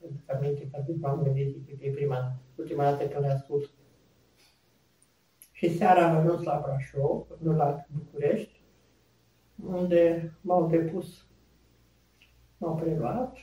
Pentru 0.00 0.22
că 0.26 0.32
aminte 0.32 0.68
că 0.70 0.84
m-am 1.00 1.22
gândit 1.22 1.66
că 1.66 1.84
e 1.84 1.90
prima, 1.90 2.36
ultima 2.56 2.84
dată 2.84 3.06
când 3.06 3.24
le-a 3.24 3.36
spus. 3.36 3.70
Și 5.52 5.76
seara 5.76 6.08
am 6.08 6.16
ajuns 6.16 6.42
la 6.42 6.62
Brașov, 6.64 7.26
nu 7.38 7.56
la 7.56 7.86
București, 7.94 8.55
unde 9.64 10.32
m-au 10.40 10.68
depus, 10.68 11.26
m-au 12.58 12.74
preluat 12.74 13.36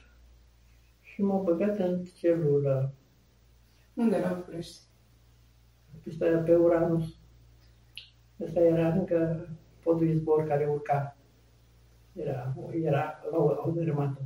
și 1.02 1.22
m-au 1.22 1.44
băgat 1.44 1.78
în 1.78 2.04
celulă. 2.04 2.94
Unde 3.94 4.18
la 4.18 4.34
București? 4.34 4.82
Pe, 6.20 6.26
pe 6.26 6.56
Uranus. 6.56 7.16
Asta 8.46 8.60
era 8.60 8.88
încă 8.94 9.48
podul 9.84 10.08
izbor 10.08 10.48
care 10.48 10.66
urca. 10.66 11.16
Era, 12.14 12.56
era 12.72 13.20
au, 13.32 13.48
au 13.48 13.72
dărâmat 13.72 14.18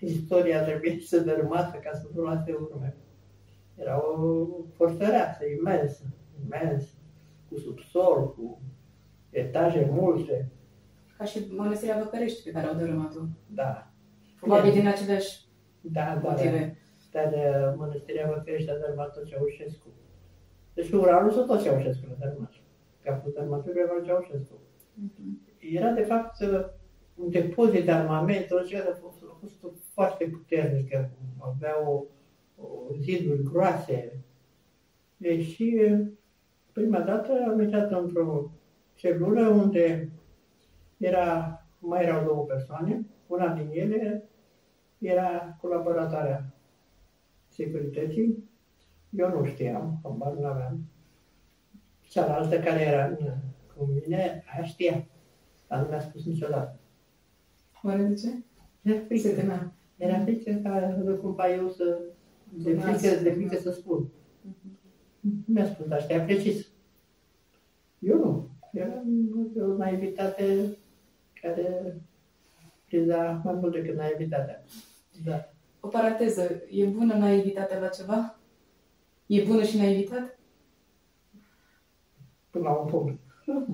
Istoria 0.00 0.64
trebuie 0.64 1.00
să 1.00 1.20
dărâmată 1.20 1.78
ca 1.78 1.92
să 1.92 2.06
nu 2.14 2.22
lase 2.22 2.52
urme. 2.52 2.96
Era 3.74 4.12
o 4.12 4.46
fortăreață 4.76 5.44
imensă, 5.58 6.02
imensă, 6.44 6.88
cu 7.48 7.58
subsol, 7.58 8.34
cu 8.34 8.60
etaje 9.38 9.90
multe. 9.92 10.48
Ca 11.18 11.24
și 11.24 11.46
mănăstirea 11.50 11.98
Văcărești 11.98 12.42
pe 12.42 12.50
care 12.50 12.66
au 12.66 12.74
dărâmat-o. 12.74 13.20
Da. 13.46 13.90
Probabil 14.40 14.72
din 14.72 14.86
aceleași 14.86 15.44
da, 15.80 16.18
da, 16.22 16.28
motive. 16.28 16.78
Da, 17.12 17.22
dar 17.22 17.32
uh, 17.32 17.74
mănăstirea 17.76 18.32
Văcărești 18.34 18.70
a 18.70 18.78
dărâmat-o 18.78 19.22
Ceaușescu. 19.22 19.88
Deci 20.74 20.90
Uralul 20.90 21.32
tot 21.32 21.62
Ceaușescu 21.62 22.06
l-a 22.08 22.26
dărâmat 22.26 22.52
ca 23.02 23.12
putermatură 23.12 23.78
era 23.78 24.04
Ceaușescu. 24.04 24.54
Uh-huh. 24.54 25.54
Era, 25.58 25.90
de 25.90 26.02
fapt, 26.02 26.36
un 27.14 27.30
depozit 27.30 27.84
de 27.84 27.90
armament, 27.90 28.50
o 28.50 28.56
a 28.56 28.96
fost, 29.00 29.22
a 29.22 29.36
fost 29.40 29.74
foarte 29.92 30.24
puternică, 30.24 31.10
avea 31.38 31.88
o, 31.88 32.04
o 32.56 32.66
ziduri 33.00 33.42
groase. 33.42 34.24
Deși, 35.16 35.74
prima 36.72 37.00
dată 37.00 37.32
am 37.48 37.60
intrat 37.60 37.90
într-o 37.90 38.50
celulă 38.96 39.48
unde 39.48 40.10
era, 40.96 41.60
mai 41.78 42.02
erau 42.02 42.24
două 42.24 42.44
persoane, 42.44 43.06
una 43.26 43.54
din 43.54 43.68
ele 43.72 44.28
era 44.98 45.56
colaboratoarea 45.60 46.54
securității. 47.48 48.44
Eu 49.10 49.28
nu 49.28 49.44
știam, 49.44 49.98
habar 50.02 50.32
nu 50.32 50.46
aveam. 50.46 50.86
Cealaltă 52.00 52.58
care 52.58 52.80
era 52.80 53.16
cu 53.76 53.84
mine, 53.84 54.44
aia 54.54 54.64
știa, 54.64 55.06
dar 55.68 55.82
nu 55.82 55.88
mi-a 55.88 56.00
spus 56.00 56.24
niciodată. 56.24 56.78
Oare 57.82 58.02
de 58.02 58.14
ce? 58.14 58.28
Era 58.82 59.00
frică. 59.06 59.28
Se 59.28 59.34
temea. 59.34 59.72
Era 59.96 60.20
frică 60.20 60.60
ca 60.62 60.96
nu 61.04 61.16
cumva 61.16 61.54
eu 61.54 61.68
să... 61.68 61.98
De 62.50 62.78
frică, 62.78 63.22
de 63.22 63.30
frică 63.30 63.56
să 63.56 63.70
spun. 63.70 64.08
Nu 65.20 65.30
mi-a 65.46 65.66
spus, 65.66 65.86
dar 65.86 66.02
știa 66.02 66.20
precis. 66.20 66.66
Eu 67.98 68.18
nu. 68.18 68.48
Era 68.76 69.02
o 69.56 69.76
naivitate 69.76 70.76
care 71.40 71.96
priza 72.84 73.40
mai 73.44 73.54
mult 73.54 73.72
decât 73.72 73.96
naivitatea. 73.96 74.64
Da. 75.24 75.48
O 75.80 75.88
paranteză. 75.88 76.62
E 76.70 76.84
bună 76.84 77.14
naivitatea 77.14 77.78
la 77.78 77.88
ceva? 77.88 78.38
E 79.26 79.44
bună 79.44 79.62
și 79.62 79.76
naivitate? 79.76 80.38
Până 82.50 82.64
la 82.64 82.74
un 82.74 82.88
punct. 82.88 83.20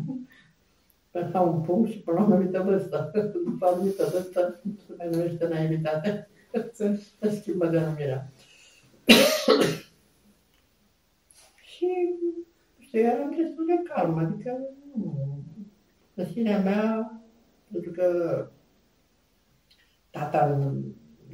Până 1.10 1.30
la 1.32 1.40
un 1.40 1.60
punct 1.60 1.90
și 1.90 1.98
până 1.98 2.18
la 2.18 2.24
o 2.24 2.32
anumită 2.32 2.62
vârstă. 2.62 3.10
După 3.44 3.66
anumită 3.66 4.08
vârstă 4.12 4.60
se 4.86 4.94
mai 4.96 5.08
numește 5.10 5.48
naivitate. 5.48 6.28
Se 6.72 7.00
schimbă 7.40 7.66
denumirea. 7.66 8.32
și 11.72 11.88
știu, 12.92 13.08
eram 13.08 13.34
destul 13.36 13.66
de 13.66 13.90
calm, 13.92 14.18
adică 14.18 14.58
nu. 14.94 15.44
În 16.14 16.62
mea, 16.62 17.22
pentru 17.70 17.90
că 17.90 18.06
tata, 20.10 20.44
în 20.54 20.82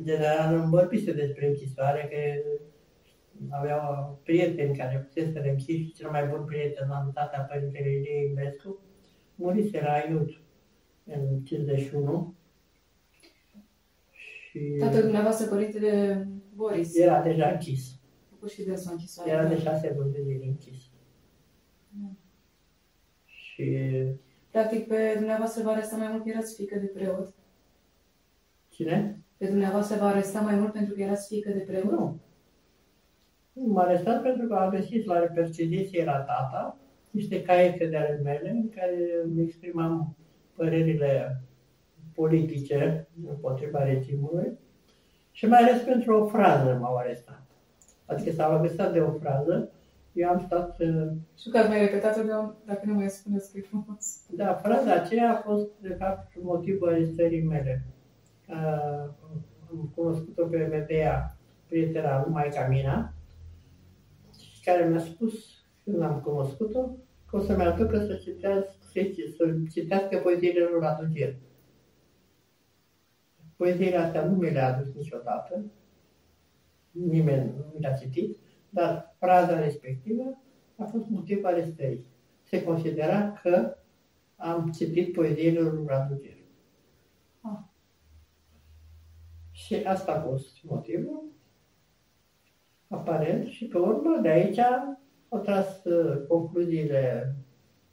general, 0.05 0.57
nu 0.57 0.69
vorbise 0.69 1.13
despre 1.13 1.47
închisoare, 1.47 2.09
că 2.11 2.49
avea 3.51 3.79
prieteni 4.25 4.77
care 4.77 5.07
puteți 5.09 5.33
să 5.33 5.39
le 5.39 5.49
închiși 5.49 5.85
și 5.85 5.93
cel 5.93 6.11
mai 6.11 6.27
bun 6.27 6.45
prieten 6.45 6.91
am 6.91 7.11
tata 7.15 7.41
Părintele 7.41 7.91
Ilie 7.91 8.27
Imbescu, 8.27 8.79
murise 9.35 9.81
la 9.81 10.11
Iud 10.11 10.41
în 11.05 11.41
51. 11.45 12.35
Și 14.51 14.59
Tatăl 14.79 15.03
dumneavoastră, 15.03 15.47
Părintele 15.47 16.27
Boris. 16.55 16.97
Era 16.97 17.23
deja 17.23 17.49
închis. 17.49 18.01
Făcut 18.31 18.51
și 18.51 18.65
dânsul 18.65 18.93
închisoare. 18.93 19.31
Era 19.31 19.45
de 19.45 19.59
șase 19.59 19.95
luni 19.97 20.13
de 20.13 20.23
zile 20.23 20.45
închis. 20.45 20.88
Da. 23.59 23.65
Și... 23.65 24.05
Practic, 24.51 24.87
pe 24.87 25.15
dumneavoastră 25.17 25.63
vă 25.63 25.71
aresta 25.71 25.97
mai 25.97 26.09
mult 26.11 26.23
că 26.23 26.29
erați 26.29 26.55
fică 26.55 26.79
de 26.79 26.87
preot. 26.87 27.35
Cine? 28.69 29.19
Pe 29.37 29.47
dumneavoastră 29.47 29.97
vă 29.97 30.05
aresta 30.05 30.41
mai 30.41 30.55
mult 30.55 30.73
pentru 30.73 30.95
că 30.95 31.01
erați 31.01 31.35
fică 31.35 31.51
de 31.51 31.59
preot? 31.59 31.91
Nu. 31.91 32.21
M-a 33.53 33.83
arestat 33.83 34.23
pentru 34.23 34.47
că 34.47 34.55
am 34.55 34.71
găsit 34.71 35.05
la 35.05 35.19
reperceziție 35.19 36.05
la 36.05 36.17
tata 36.17 36.79
niște 37.11 37.43
caiete 37.43 37.87
de 37.87 37.97
ale 37.97 38.21
mele 38.23 38.51
în 38.51 38.69
care 38.69 38.97
îmi 39.25 39.43
exprimam 39.43 40.17
părerile 40.55 41.43
politice 42.15 43.09
împotriva 43.29 43.85
regimului 43.85 44.59
și 45.31 45.47
mai 45.47 45.59
ales 45.59 45.83
pentru 45.83 46.21
o 46.21 46.27
frază 46.27 46.79
m-au 46.81 46.97
arestat. 46.97 47.43
Adică 48.05 48.31
s-au 48.31 48.53
agăsat 48.53 48.93
de 48.93 49.01
o 49.01 49.11
frază, 49.11 49.71
eu 50.19 50.29
am 50.29 50.41
stat... 50.47 50.79
Uh, 50.79 51.11
și 51.37 51.49
că 51.49 51.59
ați 51.59 51.69
mai 51.69 51.81
repetat-o 51.81 52.23
de 52.23 52.33
dacă 52.65 52.83
nu 52.85 52.95
mai 52.95 53.11
spuneți 53.11 53.53
că 53.53 53.59
e 53.59 53.61
frumos. 53.61 54.25
Da, 54.31 54.55
fraza 54.55 54.93
aceea 54.93 55.31
a 55.33 55.41
fost, 55.41 55.71
de 55.81 55.95
fapt, 55.99 56.33
motivul 56.43 56.89
arestării 56.89 57.43
mele. 57.43 57.85
Uh, 58.49 59.11
am 59.71 59.93
cunoscut-o 59.95 60.47
pe 60.47 60.57
Medea, 60.57 61.37
prietena 61.67 62.23
lui 62.23 62.33
Maica 62.33 62.67
Mina, 62.69 63.13
care 64.65 64.89
mi-a 64.89 64.99
spus, 64.99 65.35
când 65.85 66.03
am 66.03 66.21
cunoscut-o, 66.21 66.91
că 67.31 67.37
o 67.37 67.41
să-mi 67.41 67.63
aducă 67.63 67.99
să 67.99 68.15
citească, 68.15 68.73
să 69.37 69.57
citească 69.73 70.19
poeziile 70.19 70.69
lui 70.71 70.81
Radu 70.81 71.07
Ger. 71.13 71.37
Poeziile 73.57 73.97
astea 73.97 74.25
nu 74.25 74.37
mi 74.37 74.51
le-a 74.51 74.75
adus 74.75 74.95
niciodată, 74.95 75.65
nimeni 76.91 77.53
nu 77.57 77.65
mi 77.75 77.81
le-a 77.81 77.93
citit, 77.93 78.38
dar 78.71 79.15
fraza 79.19 79.61
respectivă 79.61 80.43
a 80.77 80.85
fost 80.85 81.09
motivul 81.09 81.47
arestării. 81.47 82.07
Se 82.43 82.65
considera 82.65 83.33
că 83.43 83.77
am 84.37 84.71
citit 84.71 85.13
poeziile 85.13 85.61
lui 85.61 85.85
Radu 85.87 86.21
Ger. 86.23 86.37
Ah. 87.41 87.59
Și 89.51 89.75
asta 89.75 90.13
a 90.13 90.21
fost 90.21 90.63
motivul 90.63 91.25
aparent, 92.89 93.47
și 93.47 93.65
pe 93.65 93.79
urmă 93.79 94.19
de 94.23 94.29
aici 94.29 94.59
au 95.29 95.41
tras 95.41 95.85
uh, 95.85 96.27
concluziile 96.29 97.35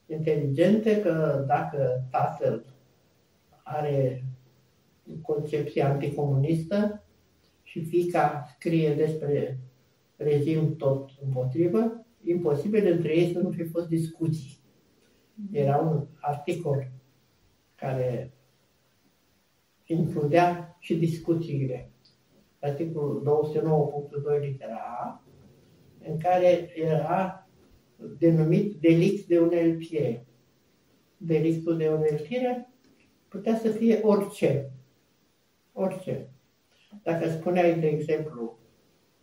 inteligente 0.06 1.02
că 1.02 1.44
dacă 1.48 2.08
tatăl 2.12 2.66
are 3.64 4.26
concepție 5.22 5.84
anticomunistă 5.84 7.04
și 7.64 7.84
fica 7.84 8.46
scrie 8.56 8.94
despre 8.94 9.60
regim 10.16 10.76
tot 10.76 11.10
împotrivă, 11.26 12.06
imposibil 12.24 12.92
între 12.92 13.18
ei 13.18 13.34
să 13.34 13.40
nu 13.40 13.50
fi 13.50 13.64
fost 13.64 13.88
discuții. 13.88 14.60
Era 15.52 15.78
un 15.78 16.06
articol 16.20 16.92
care 17.76 18.34
includea 19.86 20.78
și 20.80 20.96
discuțiile 20.96 21.90
articolul 22.60 23.50
209.2 24.38 24.40
litera 24.40 24.76
A, 24.76 25.24
în 26.08 26.18
care 26.18 26.70
era 26.76 27.48
denumit 28.18 28.76
delict 28.80 29.28
de 29.28 29.40
uneltire. 29.40 30.26
Delictul 31.18 31.78
de 31.78 31.90
uneltire 31.90 32.70
putea 33.28 33.58
să 33.58 33.70
fie 33.70 34.00
orice. 34.04 34.72
Orice. 35.74 36.30
Dacă 37.04 37.30
spuneai, 37.30 37.80
de 37.80 37.88
exemplu, 37.88 38.58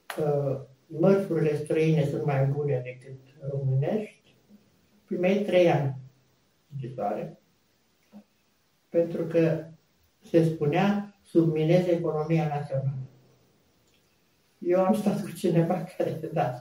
că 0.06 0.60
mărfurile 0.98 1.56
străine 1.56 2.04
sunt 2.04 2.24
mai 2.24 2.44
bune 2.44 2.80
decât 2.84 3.18
românești, 3.50 4.36
primeai 5.04 5.42
trei 5.46 5.70
ani 5.70 5.96
închisoare, 6.72 7.38
pentru 8.88 9.24
că 9.24 9.64
se 10.24 10.44
spunea 10.44 11.16
submineze 11.22 11.90
economia 11.90 12.46
națională. 12.46 13.02
Eu 14.58 14.84
am 14.84 14.94
stat 14.94 15.22
cu 15.22 15.30
cineva 15.30 15.84
care, 15.96 16.20
da, 16.32 16.58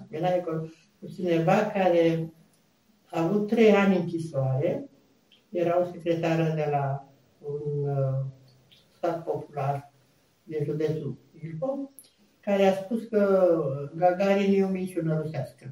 cu 1.00 1.08
cineva 1.08 1.66
care 1.66 2.34
a 3.06 3.24
avut 3.24 3.48
trei 3.48 3.72
ani 3.72 3.96
închisoare, 3.96 4.90
era 5.50 5.82
o 5.82 5.92
secretară 5.92 6.54
de 6.56 6.68
la 6.72 7.08
un 7.40 7.88
uh, 7.88 8.26
stat 8.96 9.24
popular 9.24 9.92
din 10.44 10.64
județul 10.64 11.18
Ilfov, 11.44 11.90
care 12.42 12.66
a 12.66 12.74
spus 12.74 13.04
că 13.04 13.90
Gagarin 13.96 14.54
e 14.54 14.64
o 14.64 14.70
minciună 14.70 15.22
rusească. 15.22 15.72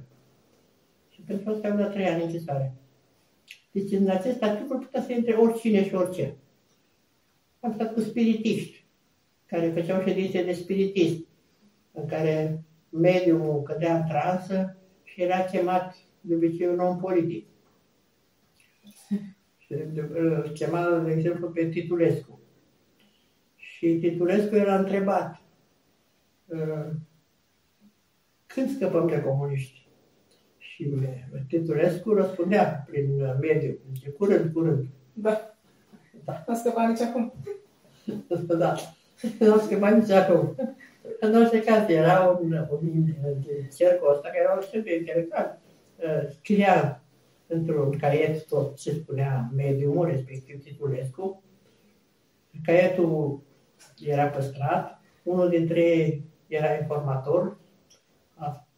Și 1.09 1.21
pentru 1.21 1.49
asta 1.49 1.67
am 1.67 1.77
dat 1.77 1.91
trei 1.91 2.05
ani 2.05 2.23
închisoare. 2.23 2.73
Deci 3.71 3.91
în 3.91 4.09
acest 4.09 4.43
articol 4.43 4.77
putea 4.77 5.01
să 5.01 5.11
intre 5.11 5.33
oricine 5.33 5.83
și 5.87 5.95
orice. 5.95 6.35
Am 7.59 7.73
stat 7.73 7.93
cu 7.93 7.99
spiritiști, 7.99 8.85
care 9.45 9.69
făceau 9.69 10.01
ședințe 10.01 10.43
de 10.43 10.53
spiritism 10.53 11.27
în 11.91 12.05
care 12.05 12.63
mediul 12.89 13.61
cădea 13.61 13.95
în 13.95 14.07
transă 14.07 14.77
și 15.03 15.21
era 15.21 15.43
chemat 15.43 15.95
de 16.21 16.35
obicei 16.35 16.67
un 16.67 16.79
om 16.79 16.99
politic. 16.99 17.45
Și 19.57 19.75
chema, 20.53 20.99
de 21.05 21.11
exemplu, 21.11 21.49
pe 21.49 21.69
Titulescu. 21.69 22.39
Și 23.55 23.97
Titulescu 23.99 24.55
era 24.55 24.77
întrebat 24.77 25.35
ă, 25.35 25.48
când 28.45 28.75
scăpăm 28.75 29.07
de 29.07 29.21
comuniști? 29.21 29.87
Și 30.57 30.93
Titulescu 31.47 32.13
răspundea 32.13 32.85
prin 32.89 33.37
mediu, 33.41 33.77
de 34.03 34.09
curând, 34.09 34.53
curând. 34.53 34.87
Da. 35.13 35.55
Da. 36.25 36.43
Nu 36.47 36.55
scăpa 36.55 36.87
nici 36.87 37.01
acum. 37.01 37.33
da. 38.57 38.75
Nu 39.39 39.59
scăpa 39.59 39.89
nici 39.89 40.09
acum. 40.09 40.55
În 41.19 41.35
orice 41.35 41.63
caz, 41.63 41.89
era 41.89 42.39
un, 42.41 42.67
un 42.69 43.13
cercul 43.77 44.11
ăsta 44.11 44.27
care 44.27 44.39
era 44.39 44.57
extrem 44.59 44.83
de 44.83 44.95
interesant. 44.95 45.59
Uh, 45.95 46.29
scria 46.29 47.03
într-un 47.47 47.97
caiet 47.97 48.47
tot 48.47 48.79
ce 48.79 48.91
spunea 48.91 49.51
mediumul, 49.55 50.05
respectiv 50.05 50.63
Titulescu. 50.63 51.43
Caietul 52.63 53.41
era 54.05 54.25
păstrat, 54.25 55.01
unul 55.23 55.49
dintre 55.49 55.81
ei 55.81 56.23
era 56.49 56.73
informator, 56.73 57.57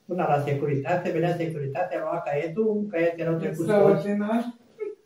până 0.05 0.25
la 0.27 0.43
securitate, 0.45 1.12
venea 1.12 1.36
securitatea, 1.36 1.99
lua 1.99 2.21
caietul, 2.25 2.88
caiet 2.89 3.19
erau 3.19 3.38
trecuți 3.38 3.67
toți, 3.67 4.07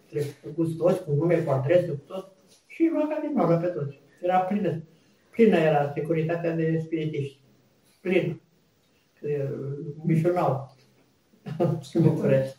trecuți 0.09 0.75
toți, 0.75 1.03
cu 1.03 1.11
nume, 1.11 1.35
cu 1.35 1.51
adrese, 1.51 1.87
cu 1.87 2.01
tot, 2.05 2.31
și 2.67 2.89
lua 2.93 3.07
ca 3.07 3.19
din 3.21 3.33
nou 3.35 3.59
pe 3.59 3.67
toți. 3.67 4.01
Era 4.21 4.39
plină. 4.39 4.83
Plină 5.31 5.57
era 5.57 5.91
securitatea 5.93 6.55
de 6.55 6.79
spiritiști. 6.83 7.39
Plină. 8.01 8.41
Mișunau. 10.03 10.75
Și 11.89 11.99
București. 11.99 12.57